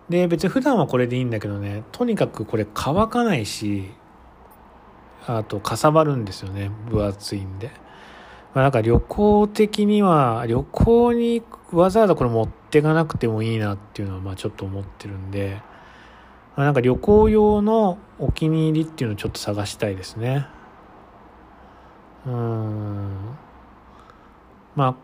[0.10, 3.92] で、別に普段はこれでいいんだけどね、とにかくこれ乾かないし、
[5.26, 7.72] あとかさばるんですよね、分厚いんで。
[8.54, 11.42] まあ、なんか旅行的には、旅行に
[11.72, 15.62] わざわざこれ持っていかなくてもいいなっていうのは、まあちょっと思ってるんで、
[16.56, 20.46] まあ、なんか旅行用のお気に入りっていうのをちょっと探したいですね。
[22.28, 23.38] うん。
[24.76, 24.96] まあ、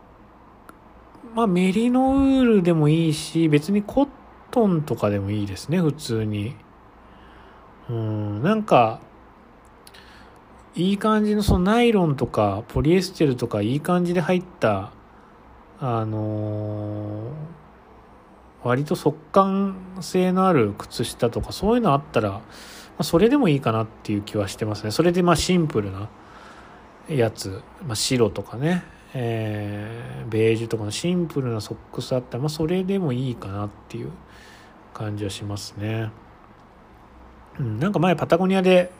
[1.34, 4.08] まあメリノウールでもいいし、別にコッ
[4.52, 6.56] トンとかでもいいですね、普通に。
[7.89, 9.00] うん、なんか、
[10.76, 14.91] いい感じのそのナイロンとかポリエステルとかいい感じで入った
[15.82, 17.32] あのー、
[18.64, 22.43] 割と速乾性のある靴下とかそういうのあったら、ま
[23.00, 26.10] あ、それでもいいかなっていう気はしてますねそれでまあシンプルな
[27.08, 28.84] やつ、まあ、白とかね、
[29.14, 34.12] えー、ベージュとかのシンプルなソックスあったら、まあ、それでもいいかなっていう
[34.94, 36.12] 感じはしますね、
[37.60, 38.92] うん、なんか前パタゴニアで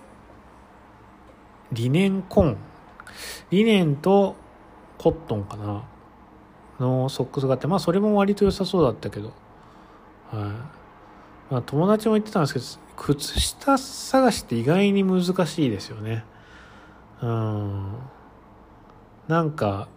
[1.72, 2.58] リネンコン。
[3.52, 4.36] リネンと
[4.98, 5.84] コットンかな。
[6.80, 9.28] のソックスがあってまあそれも割と良さそうだったけど。
[9.28, 9.32] は
[10.34, 10.36] い。
[11.52, 12.66] まあ友達も言ってたんですけど
[12.96, 16.24] 靴下探しって意外に難しいですよね。
[17.22, 17.98] うん。
[19.28, 19.88] なんか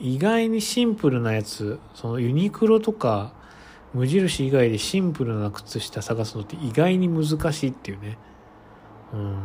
[0.00, 3.32] 意外にシンプルなやつそのユニクロとか
[3.94, 8.18] 無印以外でシンプルな靴下探すのって意外に難しいっていうね。
[9.12, 9.36] うん。
[9.36, 9.38] っ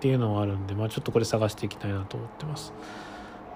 [0.00, 2.72] ていうのはあるんで、まあ、ちょっとこれ探していきたいなと思ってます。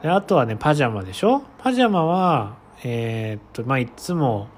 [0.03, 1.43] であとはね、パジャマでしょ？
[1.59, 4.49] パジャマは、えー、っと、まあ、いつも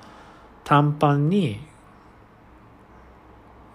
[0.65, 1.61] 短パンに、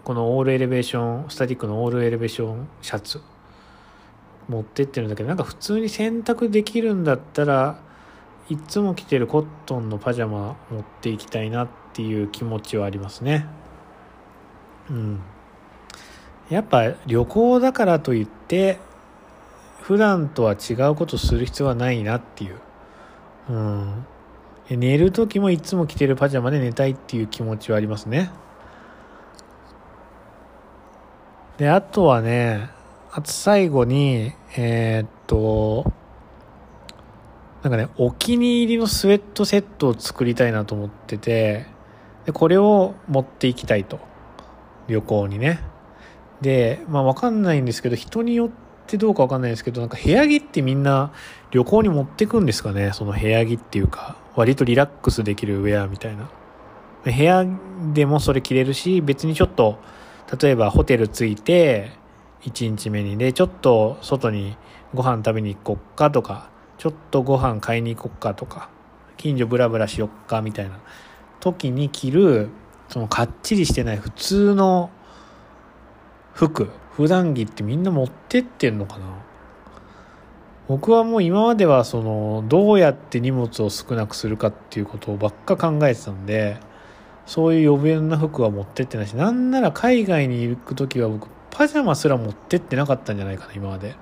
[0.04, 3.22] このオールエレベーション、スタティックのオールエレベーションシャツ
[4.48, 7.80] 持ってってるんだけど、なんか普通に洗濯できるんだったら、
[8.50, 13.46] いつも着てるコットンのパジャマ持っていきたいなってていう気持ちはありますね。
[14.89, 15.20] うん。
[16.50, 18.78] やっぱ旅行だからといって
[19.82, 22.60] 普段とは違うことする必要はないなっていう、
[23.50, 24.06] うん、
[24.70, 28.32] 寝る時もいつも着てるパジャマで寝たいっていう気持ちはありますね
[31.58, 32.70] であとはね
[33.12, 35.91] あと最後にえー、っと
[37.62, 41.72] なんかねお気に入りのスウェットセットを作りたいなと思ってて
[42.26, 43.99] でこれを持っていきたいと。
[44.88, 45.61] 旅行にね。
[46.41, 48.49] で、まあわかんないんですけど、人によっ
[48.86, 51.13] てどうかわかんないですけど、なんか部屋着ってみんな
[51.51, 52.91] 旅行に持ってくんですかね？
[52.93, 56.30] その部屋着っていうか、割とリラックスできるウェアみたいな。
[57.05, 57.45] 部屋
[57.93, 59.78] でもそれ着れるし、別にちょっと、
[60.41, 61.91] 例えばホテル着いて、
[62.41, 64.57] 1日目にで、ちょっと外に
[64.93, 68.69] ご飯食べに行こっかとか、ちょっとご飯買いに行こっかとか、
[69.15, 70.80] 近所ブラブラしよっかみたいな。
[71.44, 72.50] 時に着る、
[72.88, 74.89] そのかっちりしてない普通の
[76.34, 76.70] 服。
[76.91, 79.06] 普段着ってみんな持ってってんのかな。
[80.70, 86.58] 僕はもう今まではそのどうやって荷物を少なくするかっていうことをばっか考えてたんで
[87.26, 93.96] そういう余分な服は持ってってないしなんなら海外に行く時は僕パジャマすら持ってってなかったんじゃないかな今まで。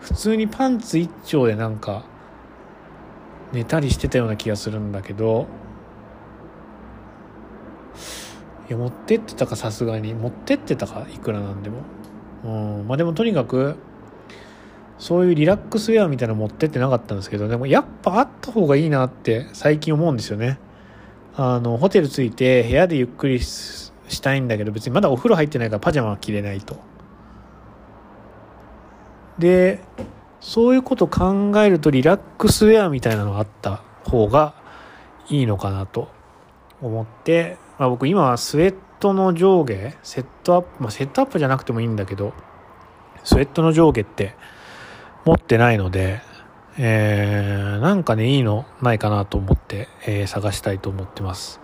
[0.00, 2.04] 普通にパンツ一丁でなんか
[3.52, 5.46] 寝たりしてたような気がするんだけど
[8.68, 10.14] いや持ってってたかさすがに。
[10.14, 11.78] 持ってってたかいくらなんでも。
[12.44, 12.88] うん。
[12.88, 13.76] まあでもとにかく
[14.98, 20.58] そういうリラックスウェアみたいなの持ってってなかったんですけどでもやっぱあった方がいいなって最近思うんですよね。
[21.36, 23.92] あのホテル着いて部屋でゆっくりし
[24.22, 26.76] たいんだけど別にまだお風呂入ってないからパジャマは着れないと。
[29.38, 29.80] で
[30.40, 34.54] そういうこと考えるとリラックスウェアみたいなのがあった方が
[35.28, 36.08] いいのかなと
[36.80, 42.32] 思って、まあ、僕今はスウェットの上下セットアップ、まあ、セットアップじゃなくてもいいんだけど
[43.24, 44.34] スウェットの上下って
[45.24, 46.20] 持ってないので、
[46.78, 51.60] えー、なんかねいいのないかなと思って、えー、探したいと思ってます。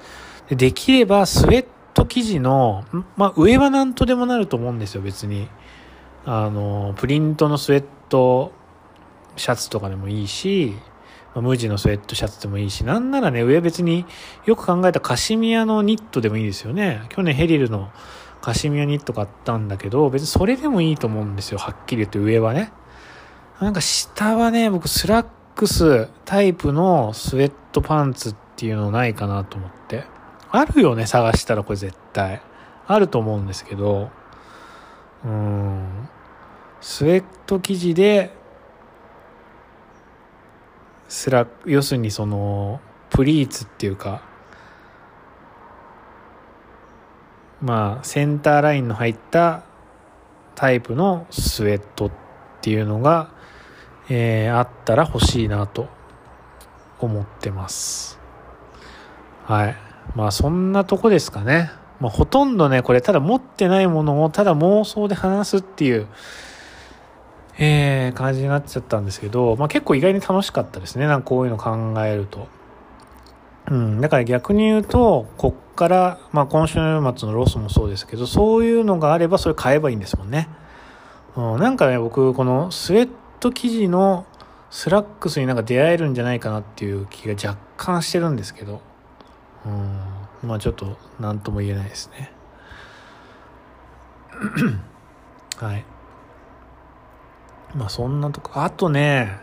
[0.48, 2.84] でできればスウェット生地の、
[3.16, 5.48] まあ、上は何とでもなると思うんですよ別に。
[6.26, 8.52] あのプリントのスウェット
[9.36, 10.74] シャツとかでもいいし
[11.34, 14.04] ま無地のスウェットシャツでもいいし、なんならね、上別に
[14.46, 17.02] よく考えたカシミヤのニットでもいいですよね。
[17.08, 17.90] 去年ヘリルの
[18.40, 21.58] カシミヤニット買ったんだけど、別にそれでもいいと思うんですよ。
[21.58, 22.72] はっきり言って上はね。
[23.60, 30.04] なんか下はね、僕スラックスタイプのスウェットパンツっていうのないかなと思って。
[30.50, 32.40] あるよね、探したらこれ絶対。
[32.86, 34.10] あると思うんですけど、
[35.24, 36.08] うん。
[36.80, 38.34] スウェット生地で
[41.10, 42.80] スラ要するにその
[43.10, 44.22] プリーツっていうか
[47.60, 49.64] まあセンターラインの入った
[50.54, 52.10] タイプのスウェットっ
[52.62, 53.32] ていうのが、
[54.08, 55.88] えー、あったら欲しいなと
[57.00, 58.20] 思ってます。
[59.46, 59.76] はい。
[60.14, 61.70] まあそんなとこですかね。
[61.98, 66.06] まあほとんどねこれただ持ってないものをただ妄想で話すっていう
[67.58, 71.06] えー、感じになっちゃったんですけど、まあ、結構意外に楽しかったですね。
[71.06, 72.48] なんかこういうの考えると。
[73.68, 74.00] うん。
[74.00, 80.48] だから逆に言うと、こっから、まあ今週末のロスもそうですけど、そういうのがあればそれ買えばいいんですもんね。
[81.36, 84.26] うん、なんかね、僕、このスウェット生地の
[84.70, 88.80] スラックスになんか出会えるんじゃないかなっていう気が若干してるんですけど、
[89.66, 92.32] うん、まあちょっと何とも言えないですね。
[95.58, 95.84] はい。
[97.74, 99.38] まあそんなとこ、あとね、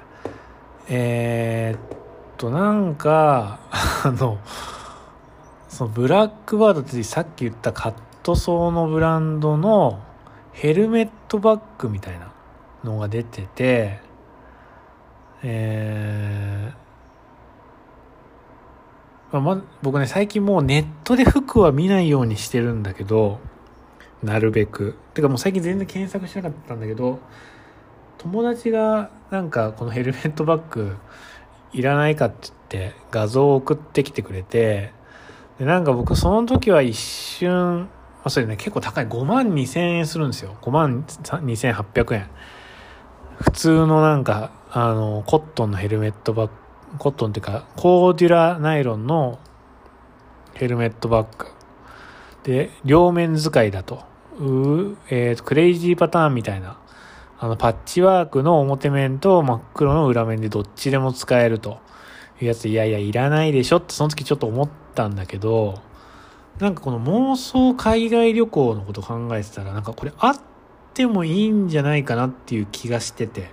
[0.90, 1.98] えー、っ
[2.38, 3.60] と、なんか、
[4.04, 4.40] あの、
[5.70, 10.00] そのブラックバードってさっき言ったカットソーのブランドの
[10.54, 12.32] ヘルメットバッグみたいな
[12.84, 14.00] のが出てて、
[15.44, 23.40] えー、まあ、僕ね、最近もうネットで服は見ないようにしてるんだけど、
[24.24, 24.96] なるべく。
[25.14, 27.20] てかもう最近全然検索しなかったんだけど、
[28.18, 30.96] 友達がなんかこのヘルメットバッグ
[31.74, 34.92] いらないかって言って画像を送ってきてくれて
[35.60, 37.90] でなんか僕その時は一瞬、
[38.24, 39.08] あ、それね結構高い。
[39.08, 40.56] 5万2000円するんですよ。
[40.62, 42.30] 5万2800円。
[43.42, 46.54] 普通のなんかあのコットンのヘルメットバッグ
[47.00, 49.40] コットンっていうかコーデュラナイロンの
[50.54, 51.48] ヘルメットバッグ。
[52.44, 54.04] で両面使いだと。
[54.40, 56.78] う、えー、クレイジーパターンみたいな。
[57.40, 61.80] あの、パッチワークの表面と真っ黒の裏面でどっちでも使えると
[62.42, 65.80] いうやつ、いやいや、いらないでしょってその時ちょっと思ったんだけど、
[66.60, 70.40] なんかこの妄想海外旅行のこと考えてたら、なんかこれあっ
[70.96, 73.52] てもいいんじゃないかなっていう気がしてて。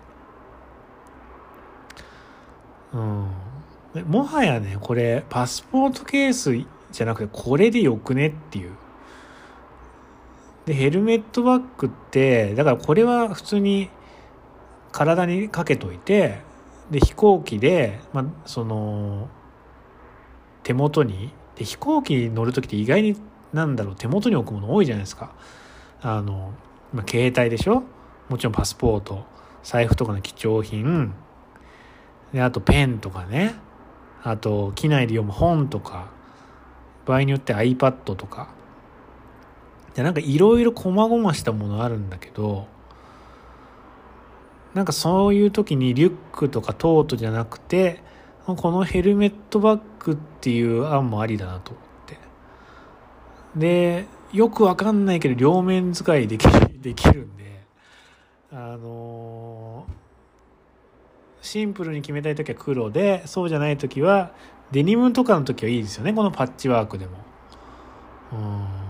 [2.94, 3.26] うん。
[4.06, 6.56] もはやね、これ、パスポートケース
[6.90, 8.72] じゃなくて、これでよくねっていう。
[10.66, 13.90] で、ヘルメットバッグって、だからこれは普通に
[14.92, 16.38] 体にかけといて、
[16.90, 19.28] で、飛行機で、まあ、その、
[20.62, 23.16] 手元に、で、飛行機に乗る時って意外に、
[23.52, 25.32] なんだろう、手元に置くもの多いじゃないですか。
[26.00, 26.52] あの、
[26.92, 27.82] まあ、携帯でしょ？
[28.28, 29.24] もちろんパスポート、
[29.62, 31.14] 財布とかの貴重品、
[32.32, 33.54] で、あとペンとかね、
[34.22, 36.10] あと、機内で読む本とか、
[37.04, 38.53] 場合によって iPad とか、
[39.94, 42.66] でなんかいろいろ細々したものあるんだけど
[44.74, 48.02] なんかそういう時にリュックとかトートじゃなくて
[48.44, 52.18] このヘルメットバッグっていう案もありだなと思って。
[53.56, 56.52] でよくわかんないけど両面使いできる
[56.82, 57.62] できるんで
[58.52, 64.32] あのー、シンプルに決めたい時は黒でそうじゃない時は
[64.72, 67.12] デニムとかの時はいいですよねこのパッチワークでも。
[68.32, 68.83] うん。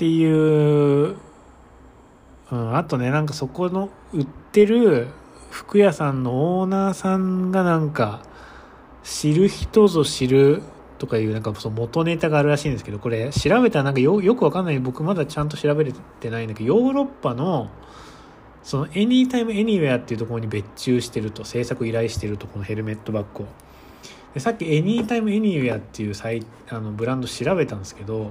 [0.00, 1.16] っていう、
[2.50, 5.08] うん、あとね、なんかそこの売ってる
[5.50, 8.22] 服屋さんのオーナーさんがなんか、
[9.04, 10.62] 知る人ぞ知る
[10.96, 14.78] とかいうなんかその元ネタがあるらしいんですけど、これ調べたらなんかよくわかんない。
[14.78, 17.68] 僕まだちゃんと調べれてないんだけど、ヨーロッパの
[18.62, 23.46] その Anytime Anywhere っていうところに別注してると、制作依頼してると、このヘルメットバッグを。
[24.32, 28.30] でさっきエニータイムエニウェアっていうサイあのブランド調べたんですけど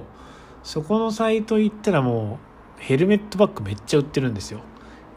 [0.62, 2.38] そこのサイト行ったらも
[2.78, 4.60] うヘルメットバッグめっちゃ売ってるんですよ。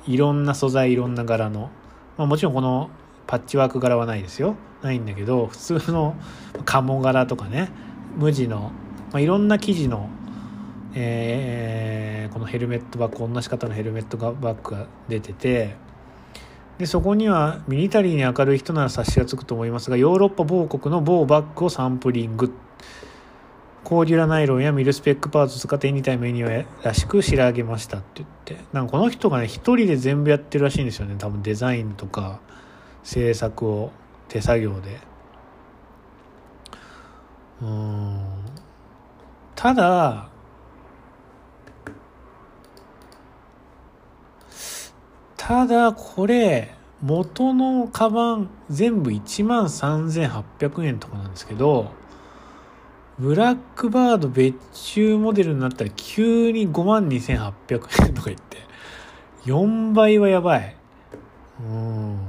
[0.05, 1.71] いろんな素材いろんな柄の、
[2.17, 2.89] まあ、もちろんこの
[3.27, 4.55] パッチワーク柄はないですよ。
[4.81, 6.15] ないんだけど普通の
[6.65, 7.69] 鴨柄とかね。
[8.17, 8.71] 無地の、
[9.11, 10.09] まあ、いろんな生地の、
[10.93, 15.75] えー、このヘルメットバッグ同じ型のヘルメットバッグが出てて。
[16.77, 22.51] でそこにはミリタリーに明るい人なら察しがつくと思いますがヨーロッパ某国の某バッグをサンプリング。
[23.83, 31.15] コーデュラナイロンやミルスペックパーツ使ってエニタイムエニュらしく仕上げましたって言ってなんかこの人がね一人で全部やってるらしいんですよね。
[31.17, 32.39] 多分デザインとか
[33.03, 33.91] 制作を
[34.29, 34.99] 手作業で。
[37.61, 38.19] うん。
[39.55, 40.29] ただ
[45.37, 51.91] ただこれ元のカバン全部1万3800円とかなんですけど
[53.19, 58.57] ブラックバード別注モデルになったら急に52,800円とか言って
[59.45, 60.75] 4倍はやばい。
[61.59, 62.19] うん。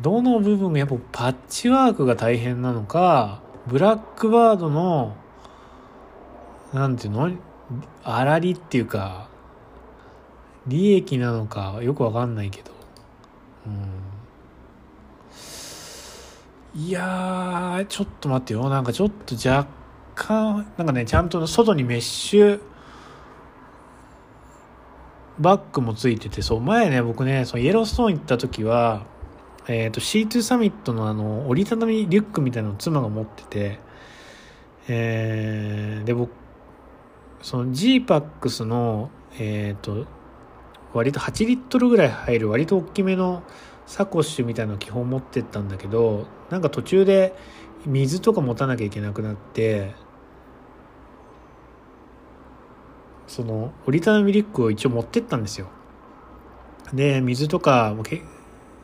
[0.00, 5.16] どの部分がやっぱパッチワークが大変なのかブラックバードの
[6.72, 7.30] なんていうの？
[8.02, 9.28] 粗利っていうか
[10.66, 12.70] 利益なのかよくわかんないけど、
[13.66, 13.88] うん、
[16.74, 18.68] いやちょっと待ってよ。
[18.68, 19.68] なんかちょっと若
[20.14, 22.60] 干なんかねちゃんと外にメッシュ
[25.38, 29.06] バッグもついててそう前ね僕ねそのイエローストーン行った時は
[29.68, 33.78] えっ、ー、と C2 サミットのあの折りたたみリュックみたいなのを妻が持ってて
[34.88, 36.30] えー、で僕
[37.42, 40.06] その G-PAX のえっ、ー、と
[40.94, 43.42] 割と8リットルぐらい入る割と大きめの
[43.88, 47.34] サコッシュみたいなの基本持ってったんだけどなんか途中で
[47.86, 49.94] 水とか持たなきゃいけなくなって
[53.26, 55.68] その折りたたみリュックを一応持ってったんですよ。
[56.92, 58.22] で水とかもけ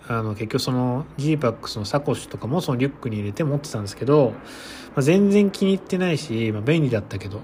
[0.09, 4.37] あの結局その G-PAX のサコッシュとかもそのリュックに入れて持ってたんですけど、ま
[4.97, 7.41] あ、全然気に入ってないし、まあ、便利だったけど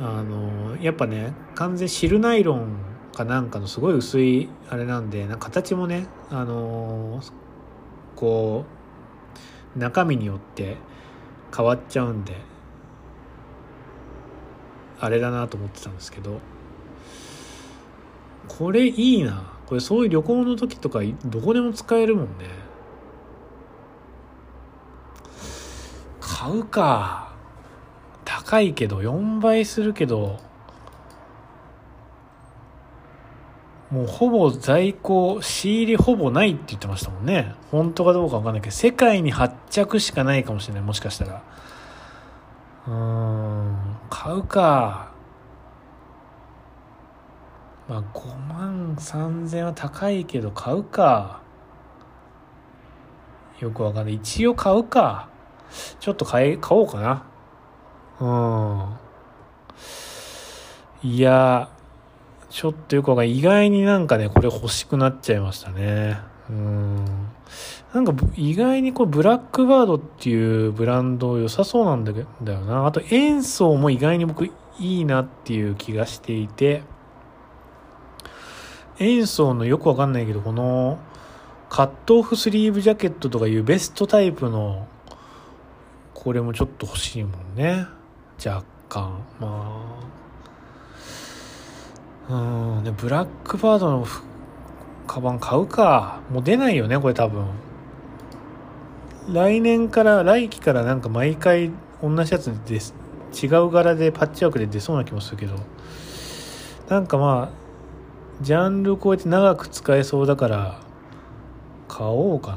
[0.00, 7.32] あのやっぱね完全シルナイロンかなんかのすごい薄いあれなんでな形もねあのー、
[8.14, 8.66] こ
[9.74, 10.76] う中身によって
[11.56, 12.36] 変わっちゃうんで
[15.00, 16.40] あれだなと思ってたんですけど
[18.48, 19.52] これいいな。
[19.66, 22.46] これそういう旅行の時とかどこでも使えるもんね。
[26.20, 27.34] 買うか。
[28.24, 30.38] 高いけど4倍するけど
[33.90, 37.54] もうほぼ在庫、仕入れほぼないって言ってましたもんね。
[37.70, 41.42] 本当かどうかわかんないけど、世界に発着しかないかもしれない、もしかしたら。
[42.88, 43.76] うーん、
[44.10, 45.12] 買うか。
[47.88, 51.40] まあ5万3000は高いけど買うか。
[53.60, 54.14] よくわかんない。
[54.14, 55.28] 一応買うか。
[56.00, 57.22] ちょっと買い、買おうかな。
[58.20, 58.26] う
[61.06, 61.08] ん。
[61.08, 61.68] いや、
[62.56, 63.38] ちょっとよくわかんない。
[63.38, 66.16] 意外になんかね、これ欲しくなっちゃいましたね。
[66.48, 67.04] うん。
[67.92, 72.86] なんか意外にこうブラックバードっていうブランド良さそうなんだよな。
[72.86, 76.82] あと演奏も意外に僕いいなっていう気がしていて、
[79.00, 80.98] 演奏のよくわかんないけど、この
[81.68, 84.88] カットオフスリーブジャケットとかいうベストタイプの
[86.14, 87.84] これもちょっと欲しいもんね。
[88.42, 89.22] 若干。
[89.38, 90.05] まあ、
[92.28, 92.34] う
[92.80, 94.06] んでブラックバードの
[95.06, 96.20] カバン買うか。
[96.30, 97.46] もう出ないよねこれ多分。
[99.32, 101.70] 来年から来期からなんか毎回
[102.02, 102.94] 同じやつです
[103.42, 105.54] 違う柄でパッチワークで出そうな気もするけど。
[106.88, 110.80] なんかまあジャンル超えて長く使えそうだから
[111.88, 112.54] 買おうか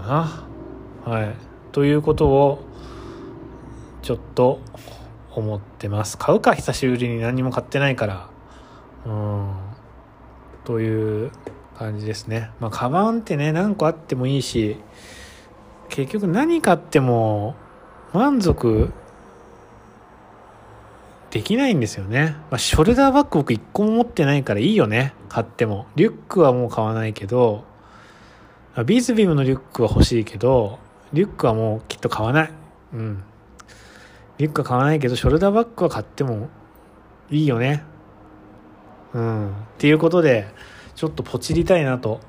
[1.06, 1.12] な。
[1.12, 1.36] はい。
[1.72, 2.64] ということを
[4.02, 4.60] ちょっと
[5.32, 6.18] 思ってます。
[6.18, 7.20] 買うか久しぶりに。
[7.20, 8.30] 何も買ってないから。
[9.06, 9.54] うん
[10.66, 11.32] という
[11.78, 14.78] 感じですねまあカバンってね何個あってもいいし
[15.90, 17.56] 結局何買っても
[18.14, 18.92] 満足
[21.32, 22.36] できないんですよね。
[22.50, 25.14] まあ、ショルダーバッグ僕1個も持ってないからいいよね。
[25.30, 25.86] 買っても。
[25.96, 27.66] リュックはもう買わないけど、
[28.86, 30.80] ビーズビームのリュックは欲しいけど、
[31.14, 32.52] リュックはもうきっと買わない。
[32.94, 33.24] うん。
[34.40, 36.50] リュックは買わないけど、ショルダーバッグは買っても
[37.30, 37.84] いいよね。
[39.14, 39.50] うん。
[39.50, 40.48] っていうことで、
[40.96, 42.20] ちょっとポチりたいなと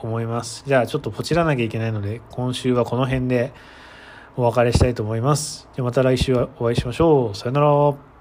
[0.00, 0.64] 思います。
[0.66, 3.52] じゃあちょっとポチらなきゃいけないので、今週はこの辺で
[4.36, 5.68] お別れしたいと思います。
[5.74, 7.36] じゃまた来週お会いしましょう。
[7.36, 8.11] さよなら。